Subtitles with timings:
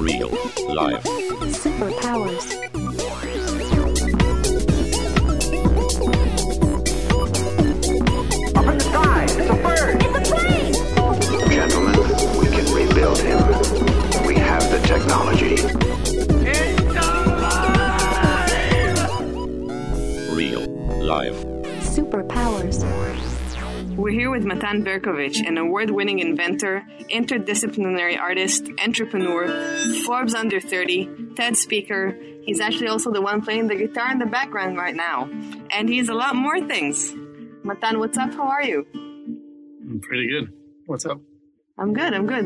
[0.00, 0.30] Real.
[0.72, 1.04] life.
[1.60, 2.56] Superpowers.
[8.56, 10.02] Up in the sky, it's a bird.
[10.02, 10.72] It's a plane.
[11.50, 11.98] Gentlemen,
[12.40, 13.40] we can rebuild him.
[14.26, 15.56] We have the technology.
[16.48, 17.68] It's alive!
[20.34, 20.64] Real.
[21.04, 21.36] Live.
[21.84, 22.86] Superpowers.
[23.96, 29.48] We're here with Matan Berkovich, an award winning inventor, interdisciplinary artist, entrepreneur,
[30.04, 32.18] Forbes under 30, TED speaker.
[32.42, 35.28] He's actually also the one playing the guitar in the background right now.
[35.70, 37.12] And he's a lot more things.
[37.62, 38.32] Matan, what's up?
[38.32, 38.86] How are you?
[38.94, 40.52] I'm pretty good.
[40.86, 41.20] What's up?
[41.78, 42.44] I'm good, I'm good.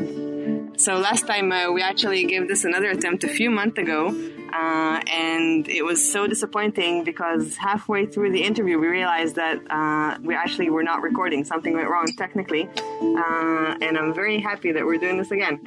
[0.77, 4.07] So last time uh, we actually gave this another attempt a few months ago,
[4.53, 10.17] uh, and it was so disappointing because halfway through the interview we realized that uh,
[10.21, 11.45] we actually were not recording.
[11.45, 15.61] Something went wrong technically, uh, and I'm very happy that we're doing this again.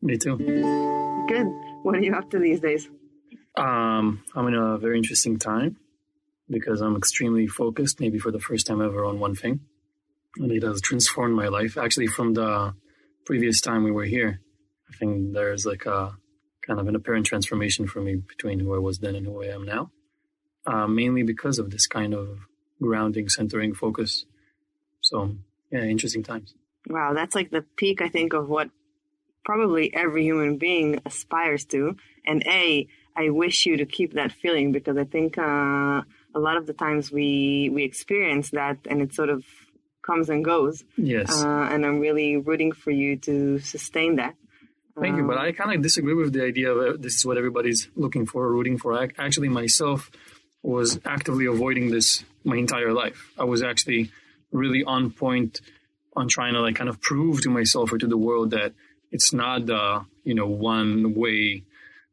[0.00, 0.36] Me too.
[1.28, 1.46] Good.
[1.82, 2.88] What are you up to these days?
[3.56, 5.76] Um, I'm in a very interesting time
[6.48, 9.60] because I'm extremely focused, maybe for the first time ever, on one thing.
[10.36, 11.76] And it has transformed my life.
[11.76, 12.74] Actually, from the
[13.26, 14.40] previous time we were here,
[14.92, 16.16] I think there's like a
[16.66, 19.46] kind of an apparent transformation for me between who I was then and who I
[19.46, 19.90] am now.
[20.64, 22.38] Uh, mainly because of this kind of
[22.80, 24.26] grounding, centering focus.
[25.00, 25.36] So,
[25.72, 26.54] yeah, interesting times.
[26.86, 28.70] Wow, that's like the peak, I think, of what
[29.44, 31.96] probably every human being aspires to.
[32.24, 36.02] And A, I wish you to keep that feeling because I think uh,
[36.34, 39.44] a lot of the times we we experience that and it sort of
[40.02, 40.84] comes and goes.
[40.96, 41.42] Yes.
[41.42, 44.34] Uh, and I'm really rooting for you to sustain that.
[45.00, 47.38] Thank you, but I kind of disagree with the idea of uh, this is what
[47.38, 48.92] everybody's looking for, or rooting for.
[48.92, 50.10] I actually myself
[50.62, 53.30] was actively avoiding this my entire life.
[53.38, 54.10] I was actually
[54.52, 55.60] really on point
[56.14, 58.74] on trying to like kind of prove to myself or to the world that
[59.10, 61.62] it's not the you know one way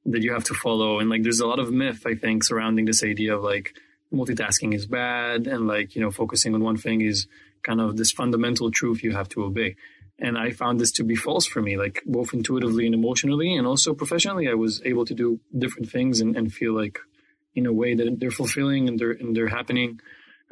[0.05, 2.85] that you have to follow, and like there's a lot of myth I think surrounding
[2.85, 3.75] this idea of like
[4.13, 7.27] multitasking is bad and like you know focusing on one thing is
[7.61, 9.75] kind of this fundamental truth you have to obey.
[10.21, 13.65] And I found this to be false for me, like both intuitively and emotionally, and
[13.65, 14.49] also professionally.
[14.49, 16.99] I was able to do different things and, and feel like,
[17.55, 19.99] in a way, that they're fulfilling and they're and they're happening.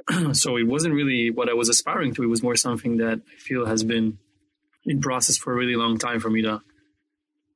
[0.34, 2.24] so it wasn't really what I was aspiring to.
[2.24, 4.20] It was more something that I feel has been
[4.86, 6.62] in process for a really long time for me to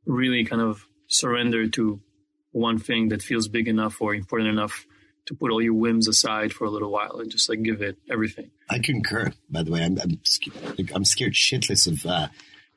[0.06, 2.02] really kind of surrender to
[2.52, 4.86] one thing that feels big enough or important enough
[5.28, 7.98] to put all your whims aside for a little while and just like give it
[8.10, 8.52] everything.
[8.70, 9.32] I concur.
[9.50, 10.48] By the way, I'm I'm, sc-
[10.94, 12.28] I'm scared shitless of uh,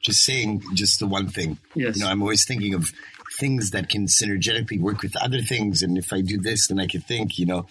[0.00, 1.58] just saying just the one thing.
[1.74, 1.96] Yes.
[1.96, 2.90] You know, I'm always thinking of
[3.38, 6.86] things that can synergetically work with other things, and if I do this, then I
[6.86, 7.38] can think.
[7.38, 7.66] You know,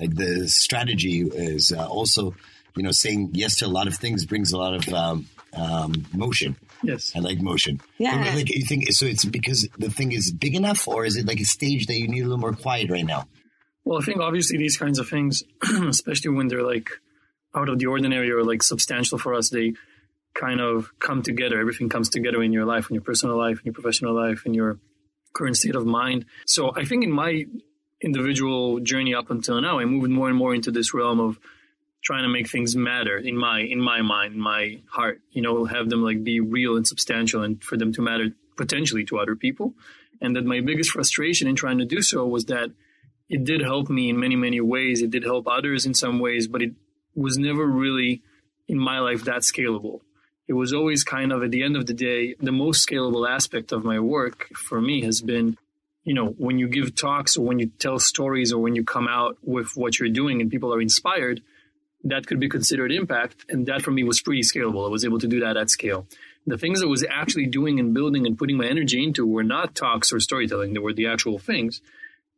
[0.00, 2.34] like the strategy is uh, also,
[2.76, 6.06] you know, saying yes to a lot of things brings a lot of um, um,
[6.12, 6.56] motion.
[6.82, 7.12] Yes.
[7.14, 7.80] I like motion.
[7.98, 8.24] Yeah.
[8.24, 9.06] But, Like you think so?
[9.06, 12.08] It's because the thing is big enough, or is it like a stage that you
[12.08, 13.28] need a little more quiet right now?
[13.86, 16.90] Well, I think obviously these kinds of things, especially when they're like
[17.54, 19.74] out of the ordinary or like substantial for us, they
[20.34, 21.60] kind of come together.
[21.60, 24.54] Everything comes together in your life, in your personal life, in your professional life, in
[24.54, 24.80] your
[25.32, 26.24] current state of mind.
[26.46, 27.46] So I think in my
[28.02, 31.38] individual journey up until now, I moved more and more into this realm of
[32.02, 35.20] trying to make things matter in my in my mind, in my heart.
[35.30, 39.04] You know, have them like be real and substantial, and for them to matter potentially
[39.04, 39.74] to other people.
[40.20, 42.70] And that my biggest frustration in trying to do so was that
[43.28, 45.02] it did help me in many many ways.
[45.02, 46.72] It did help others in some ways, but it
[47.14, 48.22] was never really
[48.68, 50.00] in my life that scalable.
[50.48, 53.72] It was always kind of at the end of the day, the most scalable aspect
[53.72, 55.58] of my work for me has been,
[56.04, 59.08] you know, when you give talks or when you tell stories or when you come
[59.08, 61.42] out with what you're doing and people are inspired,
[62.04, 63.44] that could be considered impact.
[63.48, 64.86] And that for me was pretty scalable.
[64.86, 66.06] I was able to do that at scale.
[66.46, 69.74] The things I was actually doing and building and putting my energy into were not
[69.74, 70.74] talks or storytelling.
[70.74, 71.80] They were the actual things.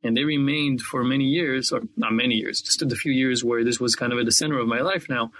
[0.02, 3.64] And they remained for many years, or not many years, just the few years where
[3.64, 5.32] this was kind of at the center of my life now.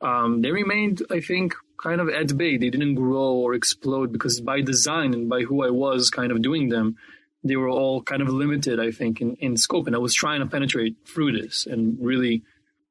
[0.00, 2.56] Um, they remained, I think, kind of at bay.
[2.56, 6.42] They didn't grow or explode because by design and by who I was kind of
[6.42, 6.96] doing them,
[7.44, 9.86] they were all kind of limited, I think, in, in scope.
[9.86, 12.42] And I was trying to penetrate through this and really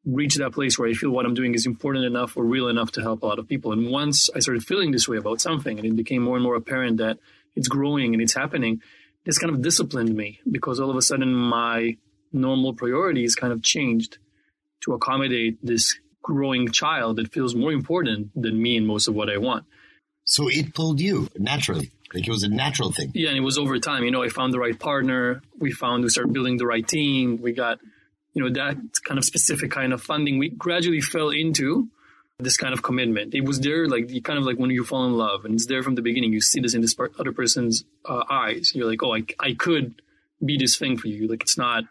[0.06, 2.92] reach that place where I feel what I'm doing is important enough or real enough
[2.94, 3.72] to help a lot of people.
[3.72, 6.56] And once I started feeling this way about something and it became more and more
[6.56, 7.18] apparent that
[7.56, 8.81] it's growing and it's happening,
[9.26, 11.98] this kind of disciplined me because all of a sudden my
[12.34, 14.18] normal priorities kind of changed
[14.82, 19.30] to accommodate this growing child that feels more important than me and most of what
[19.30, 19.66] I want.
[20.24, 21.92] So it pulled you naturally.
[22.14, 23.12] Like it was a natural thing.
[23.14, 24.04] Yeah, and it was over time.
[24.04, 25.42] You know, I found the right partner.
[25.60, 27.42] We found we started building the right team.
[27.42, 27.80] We got,
[28.34, 30.38] you know, that kind of specific kind of funding.
[30.38, 31.88] We gradually fell into
[32.44, 33.34] this kind of commitment.
[33.34, 35.68] It was there, like you kind of like when you fall in love, and it's
[35.68, 36.34] there from the beginning.
[36.34, 38.72] You see this in this part, other person's uh, eyes.
[38.76, 40.02] You're like, oh, I, I could
[40.44, 41.28] be this thing for you.
[41.28, 41.84] Like it's not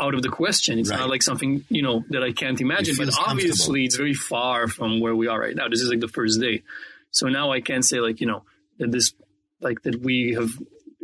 [0.00, 0.78] out of the question.
[0.78, 0.98] It's Right.
[1.00, 2.94] not like something you know that I can't imagine.
[2.96, 5.68] But obviously, it's very far from where we are right now.
[5.68, 6.62] This is like the first day,
[7.10, 8.44] so now I can't say like you know
[8.78, 9.12] that this
[9.60, 10.50] like that we have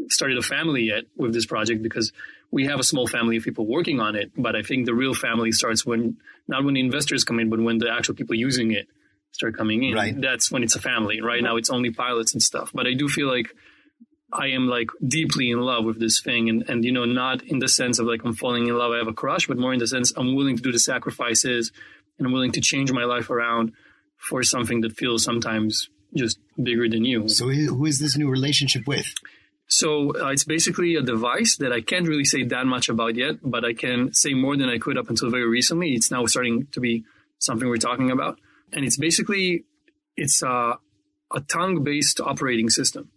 [0.08, 2.12] started a family yet with this project because
[2.50, 4.30] we have a small family of people working on it.
[4.36, 6.18] But I think the real family starts when
[6.48, 8.88] not when the investors come in, but when the actual people using it
[9.32, 9.94] start coming in.
[9.94, 10.20] Right.
[10.20, 11.20] That's when it's a family.
[11.20, 12.70] Right now, it's only pilots and stuff.
[12.72, 13.54] But I do feel like
[14.32, 17.58] I am like deeply in love with this thing, and and you know, not in
[17.58, 19.78] the sense of like I'm falling in love, I have a crush, but more in
[19.78, 21.72] the sense I'm willing to do the sacrifices
[22.18, 23.72] and I'm willing to change my life around
[24.16, 27.28] for something that feels sometimes just bigger than you.
[27.28, 29.12] So who who is this new relationship with?
[29.80, 33.34] So uh, it's basically a device that I can't really say that much about yet,
[33.42, 35.90] but I can say more than I could up until very recently.
[35.92, 37.04] It's now starting to be
[37.40, 38.38] something we're talking about,
[38.72, 39.66] and it's basically
[40.16, 40.78] it's a,
[41.30, 43.10] a tongue-based operating system.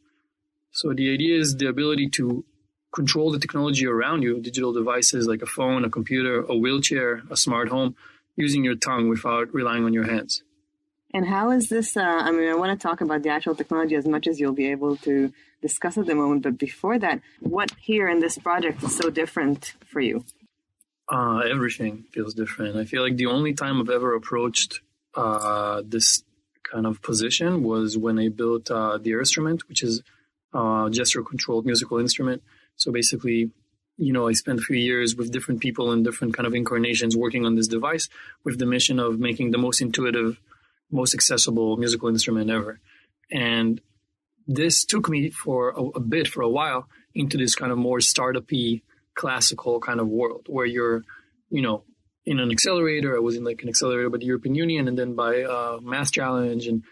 [0.71, 2.43] So the idea is the ability to
[2.93, 7.37] control the technology around you, digital devices like a phone, a computer, a wheelchair, a
[7.37, 7.95] smart home,
[8.35, 10.43] using your tongue without relying on your hands.
[11.13, 11.95] And how is this?
[11.95, 14.59] Uh, I mean, I want to talk about the actual technology as much as you'll
[14.65, 16.43] be able to discuss at the moment.
[16.43, 20.23] But before that, what here in this project is so different for you?
[21.07, 22.77] Uh, everything feels different.
[22.77, 24.81] I feel like the only time I've ever approached
[25.15, 26.23] uh, this
[26.63, 30.03] kind of position was when I built uh, the Airstrument, which is
[30.53, 32.43] a gesture controlled musical instrument.
[32.75, 33.51] So basically,
[33.97, 37.17] you know, I spent a few years with different people in different kind of incarnations
[37.17, 38.07] working on this device
[38.43, 40.39] with the mission of making the most intuitive,
[40.91, 42.79] most accessible musical instrument ever.
[43.31, 43.81] And
[44.49, 48.01] this took me for a, a bit, for a while, into this kind of more
[48.01, 48.81] startup-y,
[49.13, 51.03] classical kind of world where you're,
[51.51, 51.83] you know,
[52.25, 53.15] in an accelerator.
[53.15, 56.67] I was in like an accelerator by the European Union and then by uh, MassChallenge.
[56.67, 56.83] And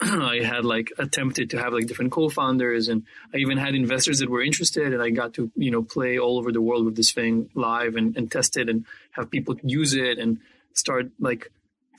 [0.00, 4.28] I had like attempted to have like different co-founders and I even had investors that
[4.28, 7.12] were interested and I got to, you know, play all over the world with this
[7.12, 10.38] thing live and, and test it and have people use it and
[10.74, 11.50] start like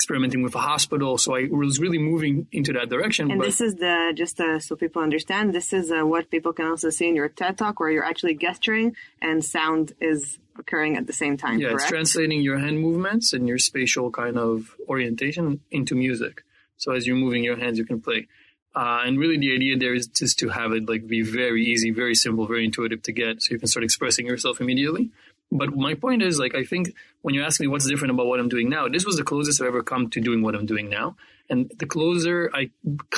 [0.08, 1.18] experimenting with a hospital.
[1.18, 3.30] So I was really moving into that direction.
[3.30, 5.54] And but this is the just uh, so people understand.
[5.54, 8.36] This is uh, what people can also see in your TED talk, where you're actually
[8.36, 11.60] gesturing and sound is occurring at the same time.
[11.60, 16.42] yeah, it's translating your hand movements and your spatial kind of orientation into music.
[16.78, 18.28] So as you're moving your hands, you can play.
[18.74, 21.92] Uh, and really, the idea there is just to have it like be very easy,
[21.92, 25.10] very simple, very intuitive to get, so you can start expressing yourself immediately.
[25.52, 28.40] But my point is, like, I think when you ask me what's different about what
[28.40, 30.90] I'm doing now, this was the closest I've ever come to doing what I'm doing
[30.90, 31.16] now.
[31.50, 32.72] And the closer I,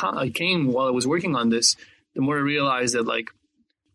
[0.04, 1.76] I came while I was working on this,
[2.14, 3.30] the more I realized that, like,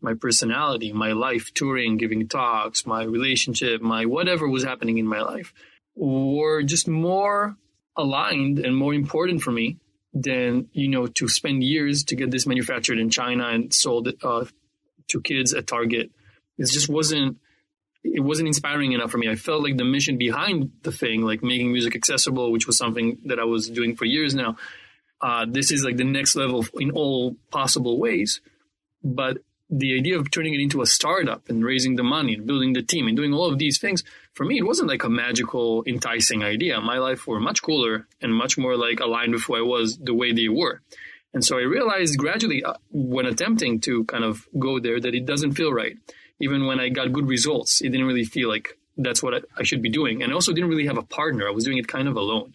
[0.01, 5.21] my personality, my life, touring, giving talks, my relationship, my whatever was happening in my
[5.21, 5.53] life
[5.95, 7.55] were just more
[7.95, 9.77] aligned and more important for me
[10.13, 14.45] than, you know, to spend years to get this manufactured in China and sold uh,
[15.07, 16.11] to kids at Target.
[16.57, 17.37] It just wasn't,
[18.13, 19.29] it wasn't inspiring enough for me.
[19.29, 23.17] I felt like the mission behind the thing, like making music accessible, which was something
[23.25, 24.57] that I was doing for years now.
[25.21, 28.41] Uh, this is like the next level in all possible ways.
[29.03, 32.73] But the idea of turning it into a startup and raising the money and building
[32.73, 34.03] the team and doing all of these things,
[34.33, 36.79] for me, it wasn't like a magical, enticing idea.
[36.81, 40.13] My life were much cooler and much more like aligned with who I was the
[40.13, 40.81] way they were.
[41.33, 45.25] And so I realized gradually uh, when attempting to kind of go there that it
[45.25, 45.97] doesn't feel right.
[46.39, 49.63] Even when I got good results, it didn't really feel like that's what I, I
[49.63, 50.21] should be doing.
[50.21, 51.47] And I also didn't really have a partner.
[51.47, 52.53] I was doing it kind of alone.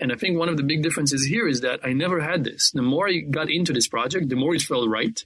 [0.00, 2.70] And I think one of the big differences here is that I never had this.
[2.72, 5.24] The more I got into this project, the more it felt right.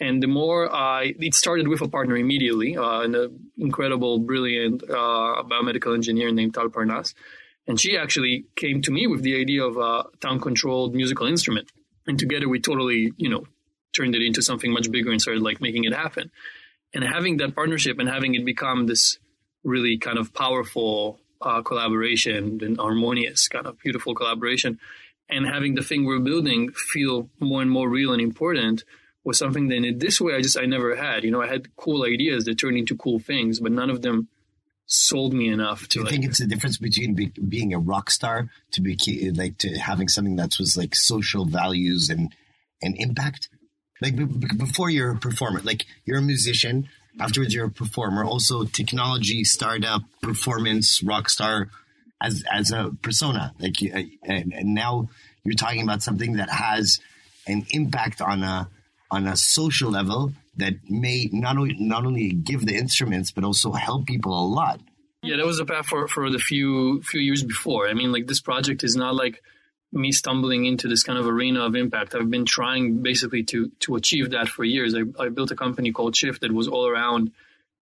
[0.00, 5.44] And the more I, it started with a partner immediately, uh, an incredible, brilliant uh,
[5.44, 7.14] biomedical engineer named Tal Parnas.
[7.66, 11.70] And she actually came to me with the idea of a tongue controlled musical instrument.
[12.06, 13.44] And together we totally, you know,
[13.94, 16.32] turned it into something much bigger and started like making it happen.
[16.94, 19.18] And having that partnership and having it become this
[19.64, 24.78] really kind of powerful uh, collaboration and harmonious kind of beautiful collaboration
[25.28, 28.84] and having the thing we're building feel more and more real and important
[29.24, 31.24] was something that in this way I just I never had.
[31.24, 34.28] You know, I had cool ideas that turned into cool things, but none of them
[34.86, 37.78] sold me enough Do to you like, think it's the difference between be, being a
[37.78, 42.34] rock star to be like to having something that was like social values and
[42.82, 43.48] and impact?
[44.00, 46.88] Like b- b- before you're a performer, like you're a musician.
[47.20, 48.24] Afterwards, you're a performer.
[48.24, 51.68] Also, technology, startup, performance, rock star,
[52.20, 53.54] as as a persona.
[53.60, 55.08] Like, uh, and, and now
[55.44, 57.00] you're talking about something that has
[57.46, 58.68] an impact on a
[59.10, 63.72] on a social level that may not only not only give the instruments but also
[63.72, 64.80] help people a lot.
[65.22, 67.88] Yeah, that was a path for, for the few few years before.
[67.88, 69.42] I mean, like this project is not like
[69.94, 72.14] me stumbling into this kind of arena of impact.
[72.14, 74.94] I've been trying basically to to achieve that for years.
[74.94, 77.32] I, I built a company called Shift that was all around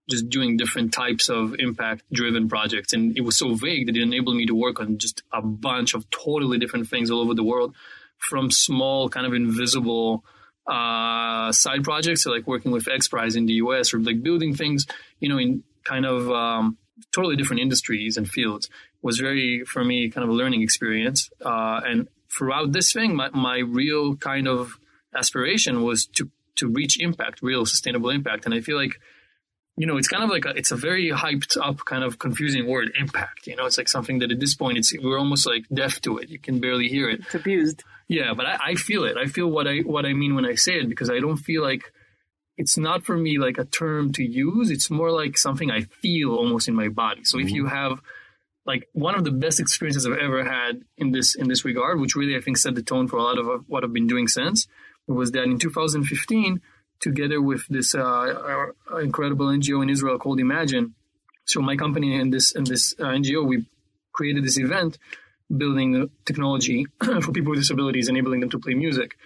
[0.09, 2.93] just doing different types of impact driven projects.
[2.93, 5.95] And it was so vague that it enabled me to work on just a bunch
[5.95, 7.75] of totally different things all over the world
[8.19, 10.25] from small kind of invisible
[10.67, 14.55] uh, side projects, so like working with X Prize in the US or like building
[14.55, 14.87] things,
[15.19, 16.79] you know, in kind of um,
[17.13, 18.69] totally different industries and fields
[19.03, 21.31] was very, for me, kind of a learning experience.
[21.45, 24.79] Uh, and throughout this thing, my, my real kind of
[25.15, 28.47] aspiration was to, to reach impact, real sustainable impact.
[28.47, 29.01] And I feel like,
[29.77, 32.67] you know, it's kind of like a, it's a very hyped up kind of confusing
[32.67, 33.47] word, impact.
[33.47, 36.19] You know, it's like something that at this point, it's we're almost like deaf to
[36.19, 36.29] it.
[36.29, 37.21] You can barely hear it.
[37.21, 37.83] It's abused.
[38.07, 39.17] Yeah, but I, I feel it.
[39.17, 41.63] I feel what I what I mean when I say it because I don't feel
[41.63, 41.91] like
[42.59, 44.71] it's not for me like a term to use.
[44.71, 47.25] It's more like something I feel almost in my body.
[47.25, 48.01] So if you have
[48.65, 52.15] like one of the best experiences I've ever had in this in this regard, which
[52.15, 54.69] really I think set the tone for a lot of what I've been doing since,
[55.07, 56.61] was that in 2015,
[57.01, 58.67] together with this uh,
[59.01, 60.95] incredible NGO in Israel called Imagine,
[61.45, 63.67] so my company and this and this uh, NGO we
[64.13, 64.99] created this event
[65.55, 66.87] building technology
[67.21, 69.17] for people with disabilities, enabling them to play music,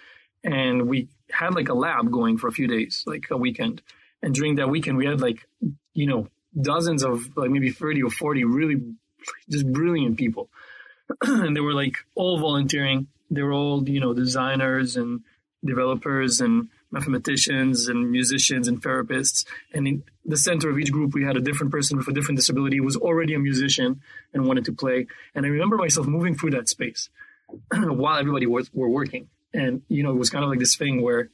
[0.43, 3.83] and we had like a lab going for a few days, like a weekend,
[4.23, 5.47] and during that weekend we had like
[5.93, 6.27] you know
[6.59, 8.81] dozens of like maybe 30 or 40 really
[9.49, 10.49] just brilliant people.
[11.21, 13.07] and they were like all volunteering.
[13.29, 15.21] They were all, you know, designers and
[15.65, 19.45] developers and mathematicians and musicians and therapists.
[19.73, 22.37] And in the center of each group, we had a different person with a different
[22.37, 24.01] disability who was already a musician
[24.33, 25.07] and wanted to play.
[25.35, 27.09] And I remember myself moving through that space
[27.73, 29.29] while everybody was were working.
[29.53, 31.29] And, you know, it was kind of like this thing where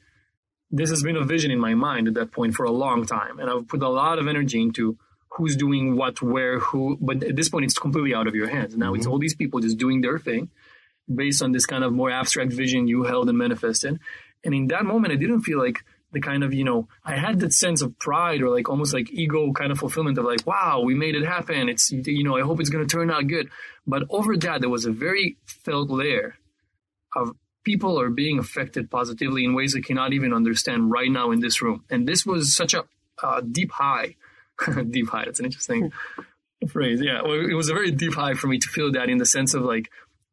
[0.71, 3.39] this has been a vision in my mind at that point for a long time.
[3.39, 4.97] And I've put a lot of energy into
[5.35, 6.97] who's doing what, where, who.
[7.01, 8.77] But at this point, it's completely out of your hands.
[8.77, 8.95] Now mm-hmm.
[8.97, 10.49] it's all these people just doing their thing
[11.13, 13.99] based on this kind of more abstract vision you held and manifested.
[14.43, 17.39] And in that moment, I didn't feel like the kind of, you know, I had
[17.39, 20.81] that sense of pride or like almost like ego kind of fulfillment of like, wow,
[20.81, 21.69] we made it happen.
[21.69, 23.49] It's, you know, I hope it's going to turn out good.
[23.87, 26.35] But over that, there was a very felt layer
[27.15, 31.39] of people are being affected positively in ways I cannot even understand right now in
[31.39, 31.83] this room.
[31.89, 32.83] And this was such a
[33.21, 34.15] uh, deep high
[34.89, 35.25] deep high.
[35.25, 35.91] That's an interesting
[36.69, 37.01] phrase.
[37.01, 37.21] Yeah.
[37.21, 39.53] Well, it was a very deep high for me to feel that in the sense
[39.53, 39.89] of like,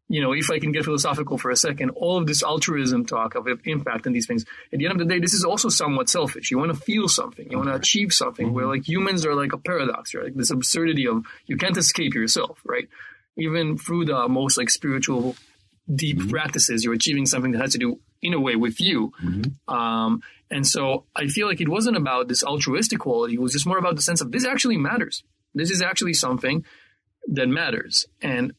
[0.09, 3.37] you know, if I can get philosophical for a second, all of this altruism talk
[3.37, 6.09] of impact and these things, at the end of the day, this is also somewhat
[6.09, 6.50] selfish.
[6.50, 7.49] You want to feel something.
[7.49, 8.55] You want to achieve something mm-hmm.
[8.55, 10.25] where like humans are like a paradox, right?
[10.25, 12.89] Like this absurdity of you can't escape yourself, right?
[13.37, 15.37] Even through the most like spiritual
[15.93, 16.31] deep mm-hmm.
[16.31, 19.12] practices, you're achieving something that has to do in a way with you.
[19.23, 19.75] Mm-hmm.
[19.75, 23.35] Um, and so I feel like it wasn't about this altruistic quality.
[23.35, 25.23] It was just more about the sense of this actually matters.
[25.55, 26.65] This is actually something
[27.29, 28.07] that matters.
[28.21, 28.53] And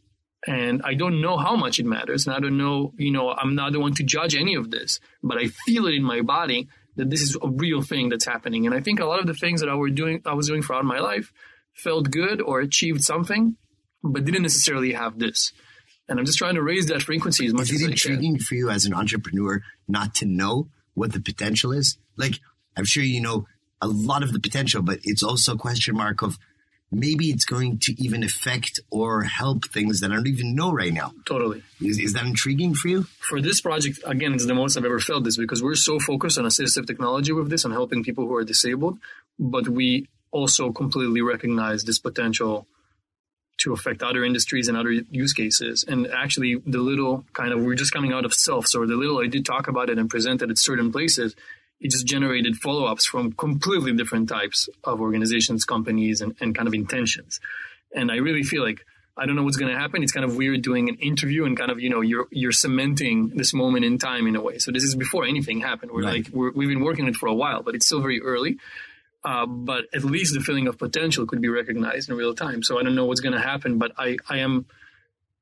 [0.48, 2.25] and I don't know how much it matters.
[2.25, 5.00] And I don't know, you know, I'm not the one to judge any of this,
[5.22, 8.65] but I feel it in my body that this is a real thing that's happening.
[8.65, 10.63] And I think a lot of the things that I were doing, I was doing
[10.63, 11.32] throughout my life
[11.74, 13.56] felt good or achieved something,
[14.03, 15.53] but didn't necessarily have this.
[16.08, 17.93] And I'm just trying to raise that frequency as much as possible.
[17.93, 21.98] is it intriguing for you as an entrepreneur not to know what the potential is?
[22.17, 22.39] Like,
[22.75, 23.46] I'm sure you know
[23.81, 26.38] a lot of the potential, but it's also a question mark of
[26.91, 30.93] maybe it's going to even affect or help things that I don't even know right
[30.93, 31.13] now.
[31.25, 31.63] Totally.
[31.79, 33.03] Is, is that intriguing for you?
[33.29, 36.38] For this project, again, it's the most I've ever felt this because we're so focused
[36.38, 39.00] on assistive technology with this and helping people who are disabled,
[39.39, 42.67] but we also completely recognize this potential
[43.62, 45.86] to affect other industries and other use cases.
[45.88, 48.68] And actually, the little kind of, we're just coming out of stealth.
[48.68, 51.36] So the little I did talk about it and presented at certain places,
[51.80, 56.68] it just generated follow ups from completely different types of organizations, companies, and, and kind
[56.68, 57.39] of intentions.
[57.94, 58.86] And I really feel like,
[59.18, 60.01] I don't know what's going to happen.
[60.01, 63.30] It's kind of weird doing an interview and kind of, you know, you're, you're cementing
[63.36, 64.58] this moment in time in a way.
[64.58, 65.91] So this is before anything happened.
[65.91, 66.25] We're right.
[66.25, 68.58] like, we're, we've been working on it for a while, but it's still very early.
[69.23, 72.63] Uh, but at least the feeling of potential could be recognized in real time.
[72.63, 74.65] So I don't know what's going to happen, but I, I am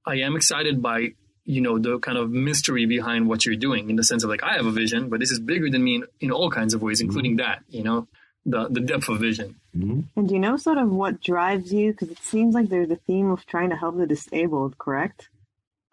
[0.06, 1.14] I am excited by
[1.46, 4.44] you know the kind of mystery behind what you're doing in the sense of like
[4.44, 6.82] I have a vision, but this is bigger than me in, in all kinds of
[6.82, 7.50] ways, including mm-hmm.
[7.50, 7.64] that.
[7.70, 8.08] You know,
[8.46, 9.56] the the depth of vision.
[9.76, 10.02] Mm-hmm.
[10.16, 11.92] And do you know sort of what drives you?
[11.92, 15.30] Because it seems like there's a theme of trying to help the disabled, correct?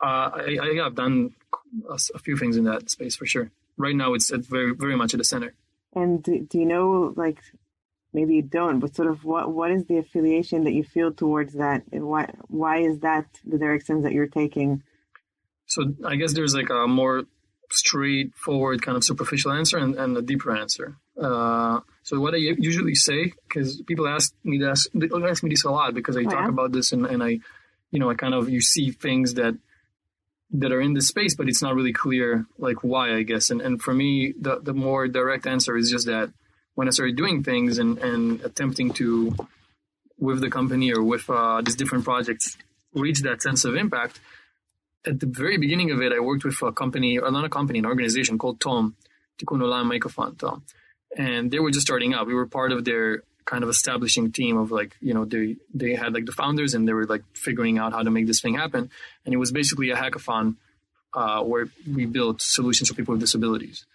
[0.03, 1.35] Uh, I, I have done
[1.89, 3.51] a, a, few things in that space for sure.
[3.79, 5.55] Right now, it's at very very much at the center.
[5.95, 7.39] And do, do you know like
[8.17, 11.53] maybe you don't, but sort of what what is the affiliation that you feel towards
[11.63, 14.83] that, and why why is that the directions that you're taking?
[15.67, 17.25] So I guess there's like a more
[17.71, 20.97] straightforward kind of superficial answer and, and a deeper answer.
[21.21, 25.65] Uh, so what I usually say, because people ask me this, they ask me this
[25.65, 26.57] a lot because I oh, talk yeah?
[26.57, 27.41] about this and, and I,
[27.91, 29.55] you know, I kind of you see things that
[30.53, 33.51] that are in this space, but it's not really clear like why, I guess.
[33.51, 36.31] And and for me, the the more direct answer is just that
[36.77, 39.35] when I started doing things and and attempting to
[40.19, 42.57] with the company or with uh, these different projects
[42.95, 44.21] reach that sense of impact.
[45.05, 47.79] At the very beginning of it, I worked with a company, or not a company,
[47.79, 48.97] an organization called Tom,
[49.39, 50.65] Tikkun Olam Microphone Tom,
[51.17, 52.27] and they were just starting out.
[52.27, 55.95] We were part of their kind of establishing team of like you know they they
[55.95, 58.55] had like the founders and they were like figuring out how to make this thing
[58.55, 58.91] happen
[59.25, 60.57] and it was basically a hackathon
[61.15, 63.87] uh, where we built solutions for people with disabilities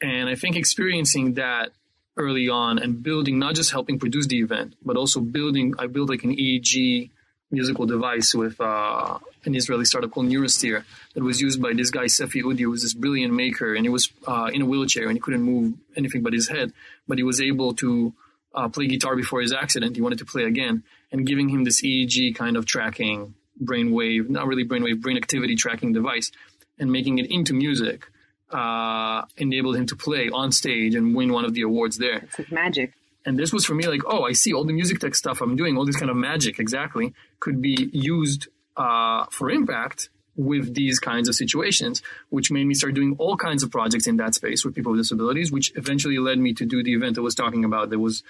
[0.00, 1.72] and i think experiencing that
[2.20, 6.08] early on and building not just helping produce the event but also building i built
[6.08, 7.10] like an eeg
[7.50, 10.84] musical device with uh, an israeli startup called neurosteer
[11.14, 13.88] that was used by this guy sefi udi who was this brilliant maker and he
[13.88, 16.72] was uh, in a wheelchair and he couldn't move anything but his head
[17.08, 18.12] but he was able to
[18.54, 19.96] uh, play guitar before his accident.
[19.96, 24.46] He wanted to play again, and giving him this EEG kind of tracking brainwave, not
[24.46, 26.30] really brainwave, brain activity tracking device,
[26.78, 28.06] and making it into music
[28.52, 32.28] uh, enabled him to play on stage and win one of the awards there.
[32.38, 32.92] It's magic.
[33.24, 35.56] And this was for me like, oh, I see all the music tech stuff I'm
[35.56, 40.98] doing, all this kind of magic exactly could be used uh, for impact with these
[40.98, 44.64] kinds of situations, which made me start doing all kinds of projects in that space
[44.64, 47.64] with people with disabilities, which eventually led me to do the event I was talking
[47.64, 48.22] about that was,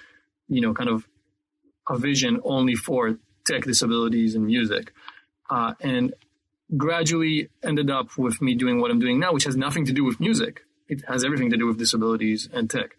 [0.49, 1.07] you know, kind of
[1.89, 4.93] a vision only for tech disabilities and music.
[5.49, 6.13] Uh, and
[6.77, 10.03] gradually ended up with me doing what I'm doing now, which has nothing to do
[10.03, 10.61] with music.
[10.87, 12.91] It has everything to do with disabilities and tech.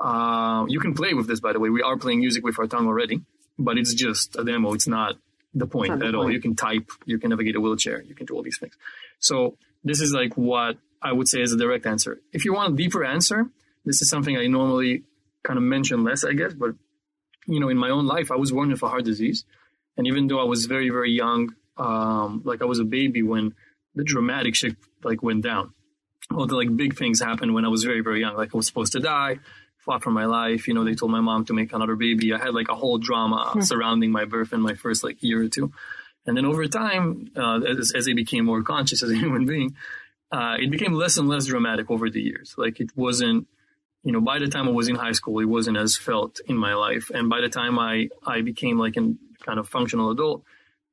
[0.00, 1.70] Uh, you can play with this, by the way.
[1.70, 3.20] We are playing music with our tongue already,
[3.58, 4.72] but it's just a demo.
[4.72, 5.16] It's not
[5.54, 6.22] the point Not the at all.
[6.24, 6.34] point.
[6.34, 8.74] You can type, you can navigate a wheelchair, you can do all these things.
[9.18, 12.20] So this is like what I would say is a direct answer.
[12.32, 13.46] If you want a deeper answer,
[13.84, 15.04] this is something I normally
[15.42, 16.74] kind of mention less, I guess, but
[17.46, 19.44] you know, in my own life, I was born with a heart disease.
[19.96, 23.54] And even though I was very, very young, um, like I was a baby when
[23.94, 25.72] the dramatic shit like went down.
[26.34, 28.36] All the like big things happened when I was very, very young.
[28.36, 29.38] Like I was supposed to die,
[29.78, 30.68] fought for my life.
[30.68, 32.34] You know, they told my mom to make another baby.
[32.34, 35.48] I had like a whole drama surrounding my birth in my first like year or
[35.48, 35.72] two.
[36.26, 39.74] And then over time, uh, as, as I became more conscious as a human being,
[40.30, 42.54] uh, it became less and less dramatic over the years.
[42.58, 43.46] Like it wasn't,
[44.04, 46.56] you know, by the time I was in high school, it wasn't as felt in
[46.56, 47.10] my life.
[47.14, 50.44] And by the time I, I became like a kind of functional adult,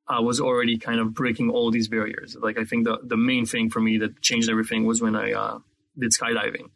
[0.07, 2.35] I was already kind of breaking all these barriers.
[2.39, 5.31] Like I think the, the main thing for me that changed everything was when I
[5.33, 5.59] uh,
[5.97, 6.69] did skydiving.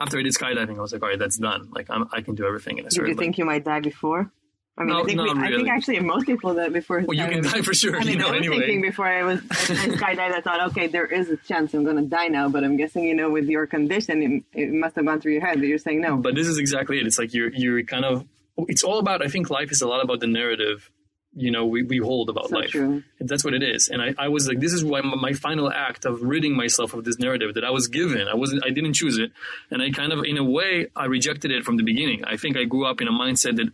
[0.00, 1.70] After I did skydiving, I was like, all right, that's done.
[1.72, 2.78] Like I'm, I can do everything.
[2.78, 4.30] And I Did you think you might die before?
[4.76, 7.04] I mean, No, I think we, not I think actually most people that before.
[7.06, 7.94] well, you can die for sure.
[7.94, 8.58] I mean, you know, I was anyway.
[8.58, 11.96] thinking before I was I skydived, I thought, okay, there is a chance I'm going
[11.96, 15.06] to die now, but I'm guessing, you know, with your condition, it, it must have
[15.06, 16.16] gone through your head that you're saying no.
[16.16, 17.06] But this is exactly it.
[17.06, 18.26] It's like you're you're kind of.
[18.66, 19.24] It's all about.
[19.24, 20.90] I think life is a lot about the narrative.
[21.36, 22.70] You know, we, we hold about So life.
[22.70, 23.02] true.
[23.18, 23.88] That's what it is.
[23.88, 26.94] And I, I was like, this is why my, my final act of ridding myself
[26.94, 28.28] of this narrative that I was given.
[28.28, 28.64] I wasn't.
[28.64, 29.32] I didn't choose it,
[29.70, 32.24] and I kind of, in a way, I rejected it from the beginning.
[32.24, 33.72] I think I grew up in a mindset that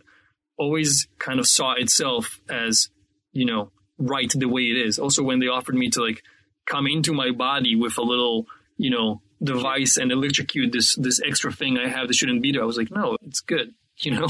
[0.57, 2.89] always kind of saw itself as,
[3.31, 4.99] you know, right the way it is.
[4.99, 6.23] Also, when they offered me to like
[6.65, 8.47] come into my body with a little,
[8.77, 12.61] you know, device and electrocute this this extra thing I have that shouldn't be there,
[12.61, 13.73] I was like, no, it's good.
[14.05, 14.29] You know,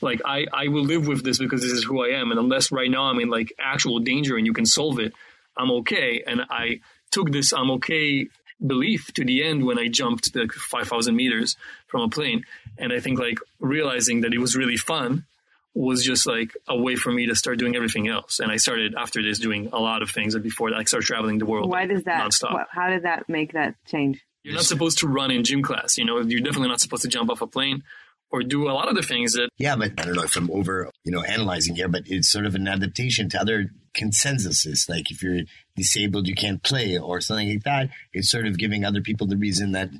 [0.00, 2.72] like I I will live with this because this is who I am, and unless
[2.72, 5.12] right now I'm in like actual danger and you can solve it,
[5.56, 6.22] I'm okay.
[6.26, 6.80] And I
[7.10, 8.28] took this I'm okay
[8.64, 11.56] belief to the end when I jumped the 5,000 meters
[11.86, 12.44] from a plane.
[12.78, 15.24] And I think like realizing that it was really fun
[15.72, 18.40] was just like a way for me to start doing everything else.
[18.40, 20.34] And I started after this doing a lot of things.
[20.34, 21.70] And before that, I started traveling the world.
[21.70, 22.22] Why does that?
[22.22, 22.66] nonstop.
[22.70, 24.24] How did that make that change?
[24.42, 25.96] You're not supposed to run in gym class.
[25.96, 27.82] You know, you're definitely not supposed to jump off a plane
[28.32, 30.50] or do a lot of the things that Yeah, but I don't know if I'm
[30.50, 34.88] over, you know, analyzing here, but it's sort of an adaptation to other consensuses.
[34.88, 35.40] Like if you're
[35.76, 37.90] disabled, you can't play or something like that.
[38.12, 39.90] It's sort of giving other people the reason that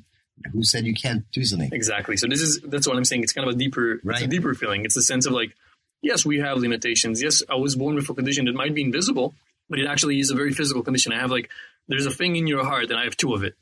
[0.53, 1.69] who said you can't do something.
[1.71, 2.17] Exactly.
[2.17, 3.23] So this is that's what I'm saying.
[3.23, 4.29] It's kind of a deeper, it's a Right.
[4.29, 4.85] deeper feeling.
[4.85, 5.55] It's a sense of like,
[6.01, 7.21] yes, we have limitations.
[7.21, 9.35] Yes, I was born with a condition that might be invisible,
[9.69, 11.11] but it actually is a very physical condition.
[11.13, 11.49] I have like,
[11.87, 13.55] there's a thing in your heart, and I have two of it.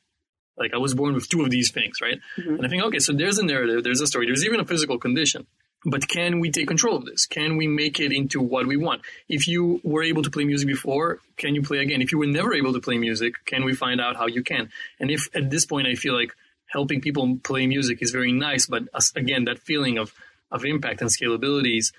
[0.59, 2.19] Like I was born with two of these things, right?
[2.37, 2.55] Mm-hmm.
[2.55, 4.97] And I think, okay, so there's a narrative, there's a story, there's even a physical
[4.97, 5.47] condition.
[5.85, 7.25] But can we take control of this?
[7.25, 9.01] Can we make it into what we want?
[9.29, 12.01] If you were able to play music before, can you play again?
[12.01, 14.69] If you were never able to play music, can we find out how you can?
[14.99, 16.33] And if at this point I feel like
[16.67, 18.83] helping people play music is very nice, but
[19.15, 20.13] again, that feeling of,
[20.51, 21.93] of impact and scalabilities,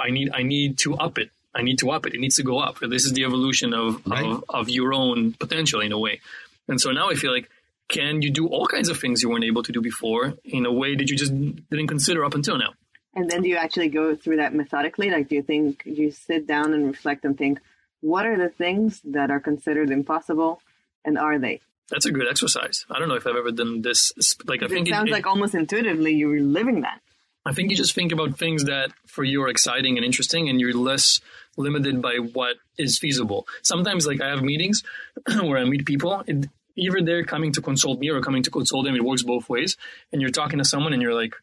[0.00, 1.30] I need I need to up it.
[1.54, 2.14] I need to up it.
[2.14, 2.80] It needs to go up.
[2.80, 4.24] This is the evolution of, Right.
[4.24, 6.20] of, of your own potential in a way.
[6.66, 7.48] And so now I feel like
[7.88, 10.72] can you do all kinds of things you weren't able to do before in a
[10.72, 12.72] way that you just didn't consider up until now?
[13.14, 15.10] And then do you actually go through that methodically?
[15.10, 17.60] Like, do you think you sit down and reflect and think,
[18.00, 20.60] what are the things that are considered impossible?
[21.04, 21.60] and are they?
[21.90, 22.86] That's a good exercise.
[22.90, 24.12] I don't know if I've ever done this.
[24.46, 27.00] Like I think it sounds like almost intuitively you're living that.
[27.44, 30.60] I think you just think about things that for you are exciting and interesting, and
[30.60, 31.20] you're less
[31.56, 33.46] limited by what is feasible.
[33.62, 34.84] Sometimes, like I have meetings
[35.26, 38.84] where I meet people, it, either they're coming to consult me or coming to consult
[38.84, 38.94] them.
[38.94, 39.76] It works both ways.
[40.12, 41.34] And you're talking to someone and you're like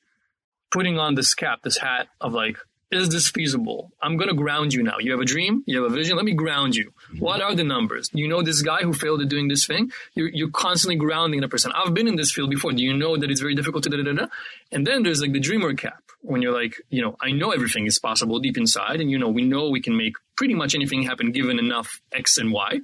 [0.72, 2.58] putting on this cap, this hat of like,
[2.92, 3.92] is this feasible?
[4.02, 4.96] I'm going to ground you now.
[5.00, 6.16] You have a dream, you have a vision.
[6.16, 6.86] Let me ground you.
[6.86, 7.20] Mm-hmm.
[7.20, 8.10] What are the numbers?
[8.14, 9.92] You know this guy who failed at doing this thing?
[10.16, 11.72] You're, you're constantly grounding the person.
[11.76, 12.72] I've been in this field before.
[12.72, 14.28] Do you know that it's very difficult to da da da?
[14.72, 17.86] And then there's like the dreamer cap when you're like, you know, I know everything
[17.86, 19.02] is possible deep inside.
[19.02, 22.40] And, you know, we know we can make pretty much anything happen given enough X
[22.40, 22.80] and Y.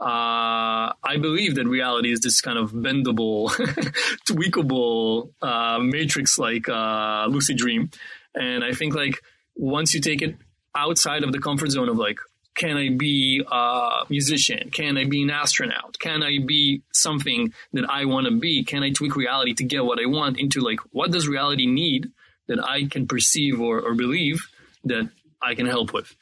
[0.00, 3.48] Uh, I believe that reality is this kind of bendable,
[4.28, 7.90] tweakable, uh, matrix like, uh, lucid dream.
[8.34, 9.20] And I think like,
[9.56, 10.36] once you take it
[10.76, 12.18] outside of the comfort zone of like,
[12.54, 14.70] can I be a musician?
[14.70, 15.98] Can I be an astronaut?
[15.98, 18.64] Can I be something that I want to be?
[18.64, 22.10] Can I tweak reality to get what I want into like, what does reality need
[22.48, 24.48] that I can perceive or, or believe
[24.84, 25.08] that
[25.40, 26.14] I can help with?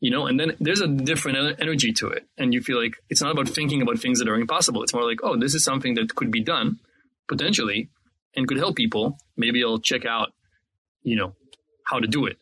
[0.00, 2.26] You know, and then there's a different energy to it.
[2.38, 4.82] And you feel like it's not about thinking about things that are impossible.
[4.82, 6.78] It's more like, oh, this is something that could be done
[7.28, 7.90] potentially
[8.34, 9.18] and could help people.
[9.36, 10.32] Maybe I'll check out,
[11.02, 11.34] you know,
[11.84, 12.38] how to do it.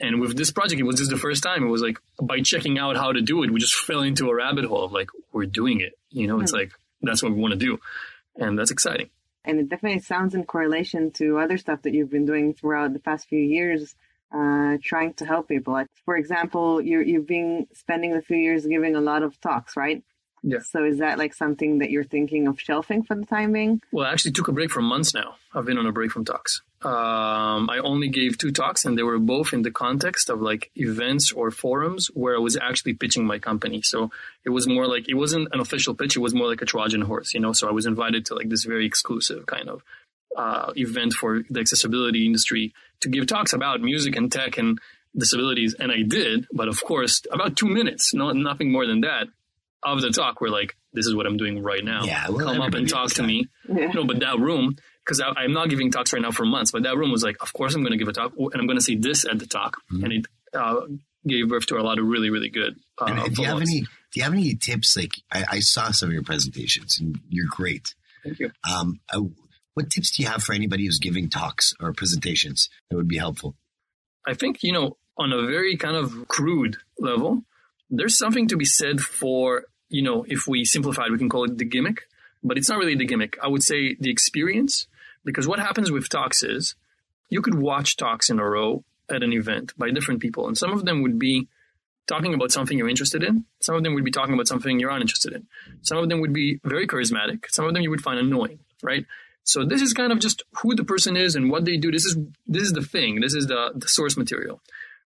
[0.00, 1.62] And with this project, it was just the first time.
[1.62, 4.34] It was like by checking out how to do it, we just fell into a
[4.34, 5.92] rabbit hole of like, we're doing it.
[6.10, 6.58] You know, it's hmm.
[6.58, 6.72] like,
[7.02, 7.78] that's what we want to do.
[8.36, 9.10] And that's exciting.
[9.44, 13.00] And it definitely sounds in correlation to other stuff that you've been doing throughout the
[13.00, 13.94] past few years,
[14.32, 15.72] uh, trying to help people.
[15.72, 19.76] Like, for example, you're, you've been spending a few years giving a lot of talks,
[19.76, 20.02] right?
[20.42, 20.58] Yeah.
[20.58, 23.80] So is that like something that you're thinking of shelving for the time being?
[23.92, 25.36] Well, I actually took a break for months now.
[25.54, 26.62] I've been on a break from talks.
[26.82, 30.72] Um, I only gave two talks, and they were both in the context of like
[30.74, 33.82] events or forums where I was actually pitching my company.
[33.82, 34.10] So
[34.44, 37.02] it was more like it wasn't an official pitch; it was more like a Trojan
[37.02, 37.52] horse, you know.
[37.52, 39.84] So I was invited to like this very exclusive kind of
[40.36, 44.78] uh, event for the accessibility industry to give talks about music and tech and
[45.16, 46.46] disabilities, and I did.
[46.52, 49.28] But of course, about two minutes, not nothing more than that
[49.82, 52.04] of the talk were like, this is what I'm doing right now.
[52.04, 53.48] Yeah, well, come up and talk to me.
[53.68, 53.88] Yeah.
[53.88, 56.96] No, but that room, because I'm not giving talks right now for months, but that
[56.96, 58.84] room was like, of course I'm going to give a talk, and I'm going to
[58.84, 60.04] say this at the talk, mm-hmm.
[60.04, 60.82] and it uh,
[61.26, 62.76] gave birth to a lot of really, really good.
[62.98, 63.80] Uh, do you have any?
[63.80, 64.96] Do you have any tips?
[64.96, 67.94] Like I, I, saw some of your presentations, and you're great.
[68.22, 68.52] Thank you.
[68.70, 69.20] Um, uh,
[69.74, 73.18] what tips do you have for anybody who's giving talks or presentations that would be
[73.18, 73.54] helpful?
[74.26, 77.42] I think you know, on a very kind of crude level,
[77.90, 81.44] there's something to be said for you know, if we simplify it, we can call
[81.44, 82.08] it the gimmick,
[82.42, 83.36] but it's not really the gimmick.
[83.42, 84.86] I would say the experience,
[85.22, 86.74] because what happens with talks is
[87.28, 90.72] you could watch talks in a row at an event by different people, and some
[90.72, 91.46] of them would be
[92.06, 93.44] talking about something you're interested in.
[93.60, 95.46] Some of them would be talking about something you're uninterested in.
[95.82, 97.44] Some of them would be very charismatic.
[97.48, 99.06] Some of them you would find annoying, right?
[99.44, 101.90] So this is kind of just who the person is and what they do.
[101.90, 103.20] This is this is the thing.
[103.20, 104.60] This is the, the source material.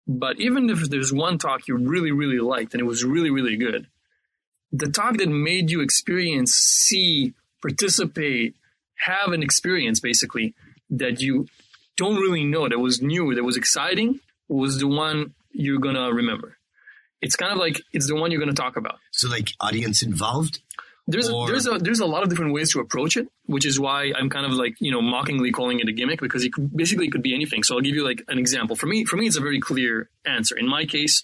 [0.06, 3.56] But even if there's one talk you really, really liked and it was really, really
[3.56, 3.88] good,
[4.72, 8.54] the talk that made you experience, see, participate,
[8.96, 10.54] have an experience basically
[10.90, 11.46] that you
[11.96, 16.56] don't really know that was new, that was exciting, was the one you're gonna remember.
[17.20, 18.98] It's kind of like it's the one you're gonna talk about.
[19.10, 20.60] So like audience involved?
[21.06, 21.44] There's or...
[21.44, 24.12] a, there's a there's a lot of different ways to approach it, which is why
[24.16, 27.06] I'm kind of like you know mockingly calling it a gimmick because it could, basically
[27.06, 27.62] it could be anything.
[27.62, 28.76] So I'll give you like an example.
[28.76, 30.56] For me, for me, it's a very clear answer.
[30.56, 31.22] In my case,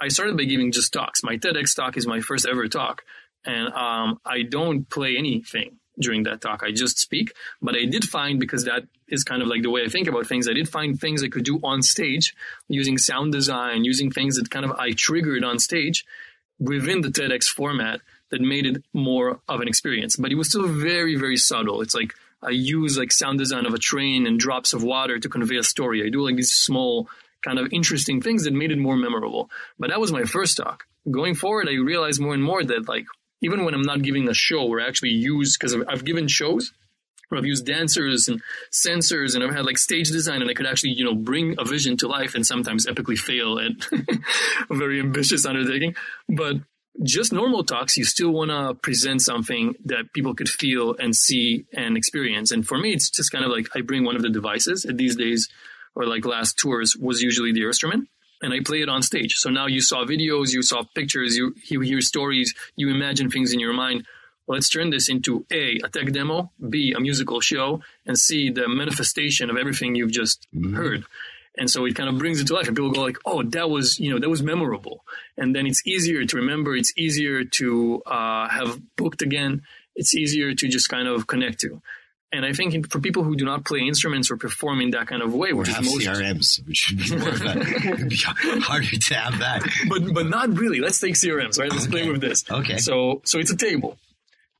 [0.00, 1.22] I started by giving just talks.
[1.22, 3.02] My TEDx talk is my first ever talk,
[3.44, 6.62] and um, I don't play anything during that talk.
[6.62, 7.34] I just speak.
[7.60, 10.26] But I did find because that is kind of like the way I think about
[10.26, 10.48] things.
[10.48, 12.34] I did find things I could do on stage
[12.68, 16.06] using sound design, using things that kind of I triggered on stage
[16.58, 20.16] within the TEDx format that made it more of an experience.
[20.16, 21.80] But it was still very, very subtle.
[21.82, 25.28] It's like I use like sound design of a train and drops of water to
[25.28, 26.04] convey a story.
[26.04, 27.08] I do like these small
[27.42, 29.50] kind of interesting things that made it more memorable.
[29.78, 30.84] But that was my first talk.
[31.10, 33.06] Going forward, I realized more and more that like
[33.42, 36.72] even when I'm not giving a show where I actually use because I've given shows
[37.28, 40.66] where I've used dancers and sensors and I've had like stage design and I could
[40.66, 43.72] actually you know bring a vision to life and sometimes epically fail at
[44.68, 45.94] a very ambitious undertaking.
[46.28, 46.56] But
[47.02, 51.66] just normal talks, you still want to present something that people could feel and see
[51.72, 52.50] and experience.
[52.50, 54.84] And for me, it's just kind of like I bring one of the devices.
[54.84, 55.48] And these days,
[55.94, 58.06] or like last tours was usually the Airstrument
[58.42, 59.34] and I play it on stage.
[59.36, 63.52] So now you saw videos, you saw pictures, you, you hear stories, you imagine things
[63.52, 64.06] in your mind.
[64.46, 68.68] Let's turn this into A, a tech demo, B, a musical show, and C, the
[68.68, 70.74] manifestation of everything you've just mm-hmm.
[70.74, 71.04] heard.
[71.56, 73.68] And so it kind of brings it to life, and people go like, "Oh, that
[73.68, 75.04] was you know that was memorable,"
[75.36, 76.76] and then it's easier to remember.
[76.76, 79.62] It's easier to uh, have booked again.
[79.96, 81.82] It's easier to just kind of connect to.
[82.32, 85.20] And I think for people who do not play instruments or perform in that kind
[85.20, 87.60] of way, Or which is have most, CRMs, which would be more of a,
[87.94, 89.68] it'd be harder to have that.
[89.88, 90.78] but but not really.
[90.78, 91.70] Let's take CRMs, right?
[91.70, 92.44] Let's play with this.
[92.48, 92.78] Okay.
[92.78, 93.98] So so it's a table.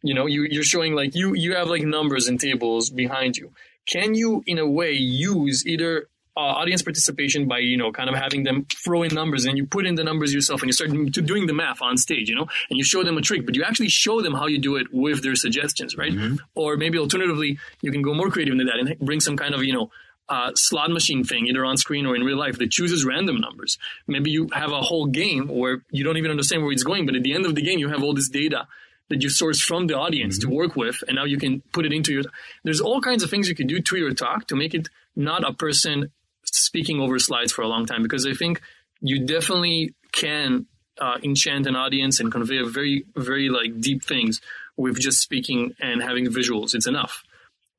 [0.03, 3.53] You know, you you're showing like you you have like numbers and tables behind you.
[3.87, 6.09] Can you in a way use either
[6.41, 9.67] Uh, audience participation by you know kind of having them throw in numbers and you
[9.67, 12.35] put in the numbers yourself and you start to doing the math on stage, you
[12.35, 14.77] know, and you show them a trick, but you actually show them how you do
[14.77, 16.15] it with their suggestions, right?
[16.15, 16.37] Mm-hmm.
[16.55, 19.63] Or maybe alternatively, you can go more creative than that and bring some kind of
[19.63, 19.91] you know
[20.31, 23.77] uh, slot machine thing, either on screen or in real life, that chooses random numbers.
[24.07, 27.17] Maybe you have a whole game where you don't even understand where it's going, but
[27.17, 28.67] at the end of the game, you have all this data
[29.11, 30.57] that you source from the audience to mm-hmm.
[30.57, 32.23] work with, and now you can put it into your.
[32.65, 35.47] There's all kinds of things you can do to your talk to make it not
[35.47, 36.11] a person
[36.55, 38.61] speaking over slides for a long time, because I think
[39.01, 40.67] you definitely can
[41.01, 44.41] uh, enchant an audience and convey very, very like deep things
[44.77, 46.75] with just speaking and having visuals.
[46.75, 47.23] It's enough.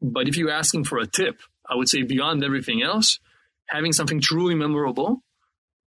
[0.01, 3.19] But if you're asking for a tip, I would say beyond everything else,
[3.67, 5.23] having something truly memorable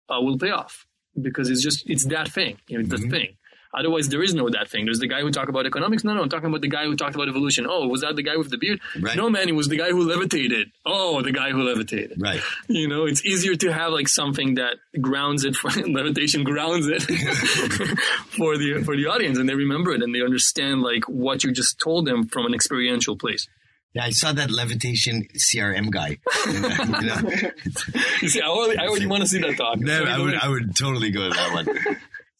[0.09, 0.87] uh, will pay off
[1.21, 2.59] because it's just it's that thing.
[2.68, 3.37] You know, it's the thing.
[3.75, 4.85] Otherwise, there is no that thing.
[4.85, 6.05] There's the guy who talked about economics.
[6.05, 7.67] No, no, I'm talking about the guy who talked about evolution.
[7.69, 8.81] Oh, was that the guy with the beard?
[9.01, 9.17] Right.
[9.17, 10.71] No, man, it was the guy who levitated.
[10.85, 12.21] Oh, the guy who levitated.
[12.21, 12.41] Right.
[12.69, 15.57] You know, it's easier to have like something that grounds it.
[15.57, 17.03] For, levitation grounds it
[18.37, 21.53] for the for the audience, and they remember it and they understand like what you
[21.53, 23.49] just told them from an experiential place.
[23.95, 26.17] Yeah, I saw that levitation CRM guy.
[26.47, 27.51] you know,
[28.23, 29.79] You see, I already, I already want to see that talk.
[29.81, 30.35] no, I would.
[30.35, 31.67] I would totally go to that one.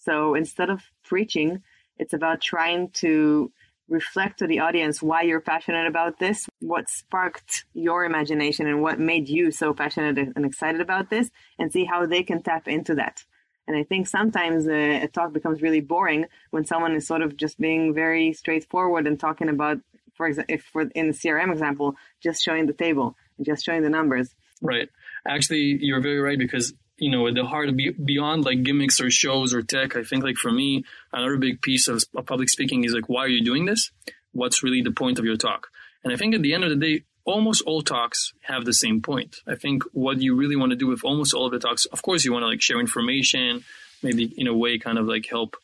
[0.05, 1.63] So instead of preaching,
[1.99, 3.53] it's about trying to
[3.89, 8.99] reflect to the audience why you're passionate about this, what sparked your imagination, and what
[8.99, 12.95] made you so passionate and excited about this, and see how they can tap into
[12.97, 13.25] that.
[13.69, 17.37] And I think sometimes a, a talk becomes really boring when someone is sort of
[17.37, 19.79] just being very straightforward and talking about,
[20.15, 23.91] for example, if for in the CRM example, just showing the table, just showing the
[23.91, 24.35] numbers.
[24.61, 24.89] Right.
[25.27, 27.71] Actually, you're very right because you know at the heart
[28.05, 31.89] beyond like gimmicks or shows or tech, I think like for me, another big piece
[31.89, 33.91] of, of public speaking is like why are you doing this?
[34.31, 35.69] What's really the point of your talk?
[36.05, 39.03] And I think at the end of the day, almost all talks have the same
[39.03, 39.39] point.
[39.49, 42.03] I think what you really want to do with almost all of the talks, of
[42.03, 43.65] course, you want to like share information,
[44.03, 45.57] maybe in a way kind of like help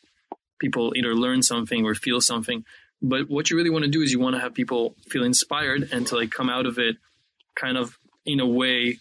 [0.59, 2.65] people either learn something or feel something.
[3.01, 5.87] But what you really want to do is you want to have people feel inspired
[5.93, 6.97] and to like come out of it
[7.55, 8.99] kind of in a way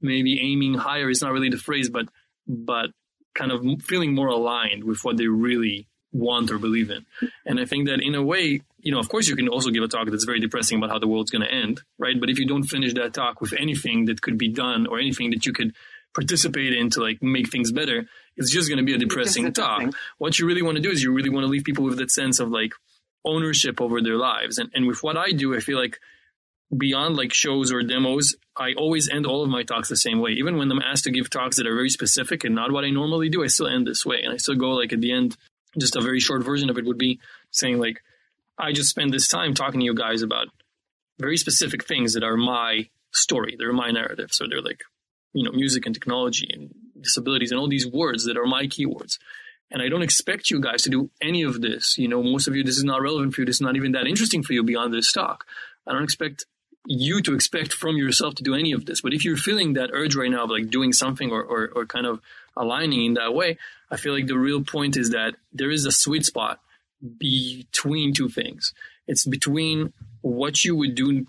[0.00, 2.08] maybe aiming higher is not really the phrase but
[2.46, 2.90] but
[3.34, 7.04] kind of feeling more aligned with what they really want or believe in.
[7.44, 9.82] And i think that in a way you know of course you can also give
[9.82, 12.18] a talk that's very depressing about how the world's going to end right?
[12.18, 15.30] But if you don't finish that talk with anything that could be done or anything
[15.30, 15.74] that you could
[16.14, 18.06] participate in to like make things better
[18.36, 19.94] it's just going to be a depressing talk depressing.
[20.16, 22.10] what you really want to do is you really want to leave people with that
[22.10, 22.72] sense of like
[23.24, 24.58] ownership over their lives.
[24.58, 25.98] And, and with what i do i feel like
[26.76, 30.32] beyond like shows or demos, I always end all of my talks the same way.
[30.32, 32.90] Even when I'm asked to give talks that are very specific and not what I
[32.90, 34.20] normally do, I still end this way.
[34.22, 35.36] And I still go like at the end,
[35.78, 38.02] just a very short version of it would be saying like,
[38.58, 40.48] I just spend this time talking to you guys about
[41.18, 43.56] very specific things that are my story.
[43.58, 44.30] They're my narrative.
[44.32, 44.82] So they're like,
[45.32, 49.18] you know, music and technology and disabilities and all these words that are my keywords.
[49.70, 51.96] And I don't expect you guys to do any of this.
[51.98, 53.44] You know, most of you, this is not relevant for you.
[53.46, 55.44] This is not even that interesting for you beyond this talk.
[55.86, 56.46] I don't expect
[56.90, 59.02] you to expect from yourself to do any of this.
[59.02, 61.84] But if you're feeling that urge right now of like doing something or, or, or
[61.84, 62.20] kind of
[62.56, 63.58] aligning in that way,
[63.90, 66.60] I feel like the real point is that there is a sweet spot
[67.18, 68.72] between two things.
[69.06, 71.26] It's between what you would do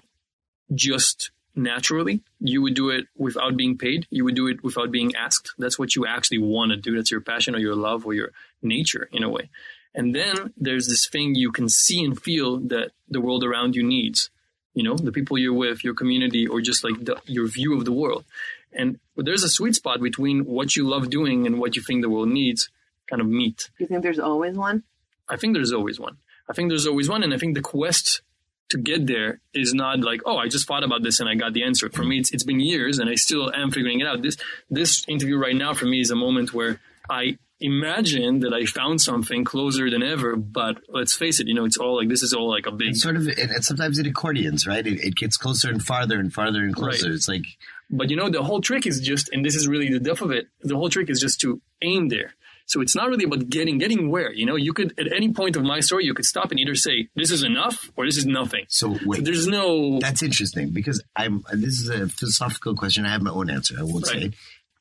[0.73, 2.21] just naturally.
[2.39, 4.07] You would do it without being paid.
[4.09, 5.51] You would do it without being asked.
[5.57, 6.95] That's what you actually want to do.
[6.95, 9.49] That's your passion or your love or your nature in a way.
[9.93, 13.83] And then there's this thing you can see and feel that the world around you
[13.83, 14.29] needs.
[14.73, 17.85] You know, the people you're with, your community, or just like the, your view of
[17.85, 18.23] the world.
[18.71, 22.09] And there's a sweet spot between what you love doing and what you think the
[22.09, 22.69] world needs
[23.09, 23.69] kind of meet.
[23.77, 24.83] Do you think there's always one?
[25.27, 26.17] I think there's always one.
[26.49, 27.23] I think there's always one.
[27.23, 28.21] And I think the quest
[28.69, 31.53] to get there is not like, oh, I just thought about this and I got
[31.53, 31.89] the answer.
[31.89, 34.21] For me, it's, it's been years and I still am figuring it out.
[34.21, 34.37] This,
[34.69, 36.79] this interview right now for me is a moment where
[37.09, 41.65] I imagine that I found something closer than ever, but let's face it, you know,
[41.65, 43.27] it's all like, this is all like a big, It's sort of.
[43.27, 44.85] And sometimes it accordions, right?
[44.85, 47.07] It, it gets closer and farther and farther and closer.
[47.07, 47.15] Right.
[47.15, 47.45] It's like,
[47.89, 50.31] but you know, the whole trick is just, and this is really the depth of
[50.31, 52.33] it, the whole trick is just to aim there.
[52.65, 55.55] So it's not really about getting, getting where, you know, you could, at any point
[55.55, 58.27] of my story, you could stop and either say, this is enough or this is
[58.27, 58.65] nothing.
[58.67, 61.43] So So wait, there's no, that's interesting because I'm.
[61.51, 63.07] This is a philosophical question.
[63.07, 63.73] I have my own answer.
[63.79, 64.19] I won't Right.
[64.21, 64.25] say.
[64.27, 64.33] It,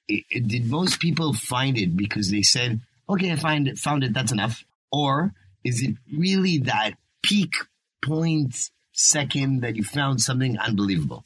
[0.09, 4.13] it- did most people find it because they said, "Okay, I find it, found it.
[4.15, 6.93] That's enough," or is it really that
[7.23, 7.53] peak
[8.05, 11.25] point second that you found something unbelievable?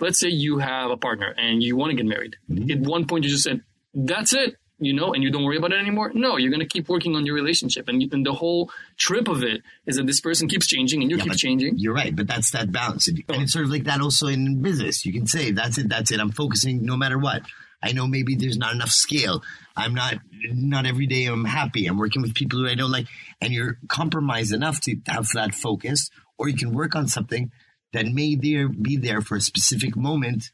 [0.00, 2.34] let's say you have a partner and you want to get married.
[2.50, 2.70] Mm-hmm.
[2.72, 3.60] At one point, you just said,
[3.94, 6.10] that's it, you know, and you don't worry about it anymore.
[6.12, 7.88] No, you're going to keep working on your relationship.
[7.88, 11.18] And, and the whole trip of it is that this person keeps changing and you
[11.18, 11.78] Yeah, keep changing.
[11.78, 13.34] You're right, but that's that balance, and Oh.
[13.34, 15.06] and it's sort of like that also in business.
[15.06, 16.18] You can say, "That's it, that's it.
[16.18, 17.42] I'm focusing no matter what."
[17.82, 19.42] I know maybe there's not enough scale.
[19.76, 20.14] I'm not
[20.50, 21.26] not every day.
[21.26, 21.86] I'm happy.
[21.86, 23.06] I'm working with people who I don't like,
[23.40, 27.50] and you're compromised enough to have that focus, or you can work on something
[27.92, 30.50] that may there be there for a specific moment.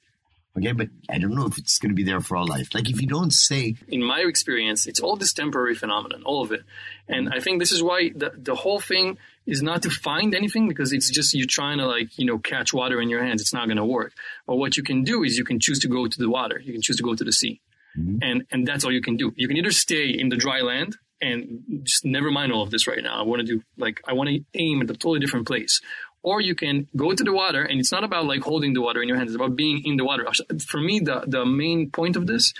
[0.58, 2.74] Okay, but I don't know if it's going to be there for all life.
[2.74, 6.52] Like if you don't say, in my experience, it's all this temporary phenomenon, all of
[6.52, 6.62] it.
[7.08, 10.68] And I think this is why the, the whole thing is not to find anything
[10.68, 13.40] because it's just you're trying to like, you know, catch water in your hands.
[13.40, 14.12] It's not going to work.
[14.46, 16.60] But what you can do is you can choose to go to the water.
[16.62, 17.60] You can choose to go to the sea.
[17.98, 18.18] Mm-hmm.
[18.22, 19.32] And, and that's all you can do.
[19.36, 22.86] You can either stay in the dry land and just never mind all of this
[22.86, 23.18] right now.
[23.18, 25.80] I want to do like, I want to aim at a totally different place.
[26.28, 29.00] Or you can go to the water and it's not about like holding the water
[29.02, 29.30] in your hands.
[29.30, 30.24] It's about being in the water.
[30.72, 32.52] For me, the, the main point of this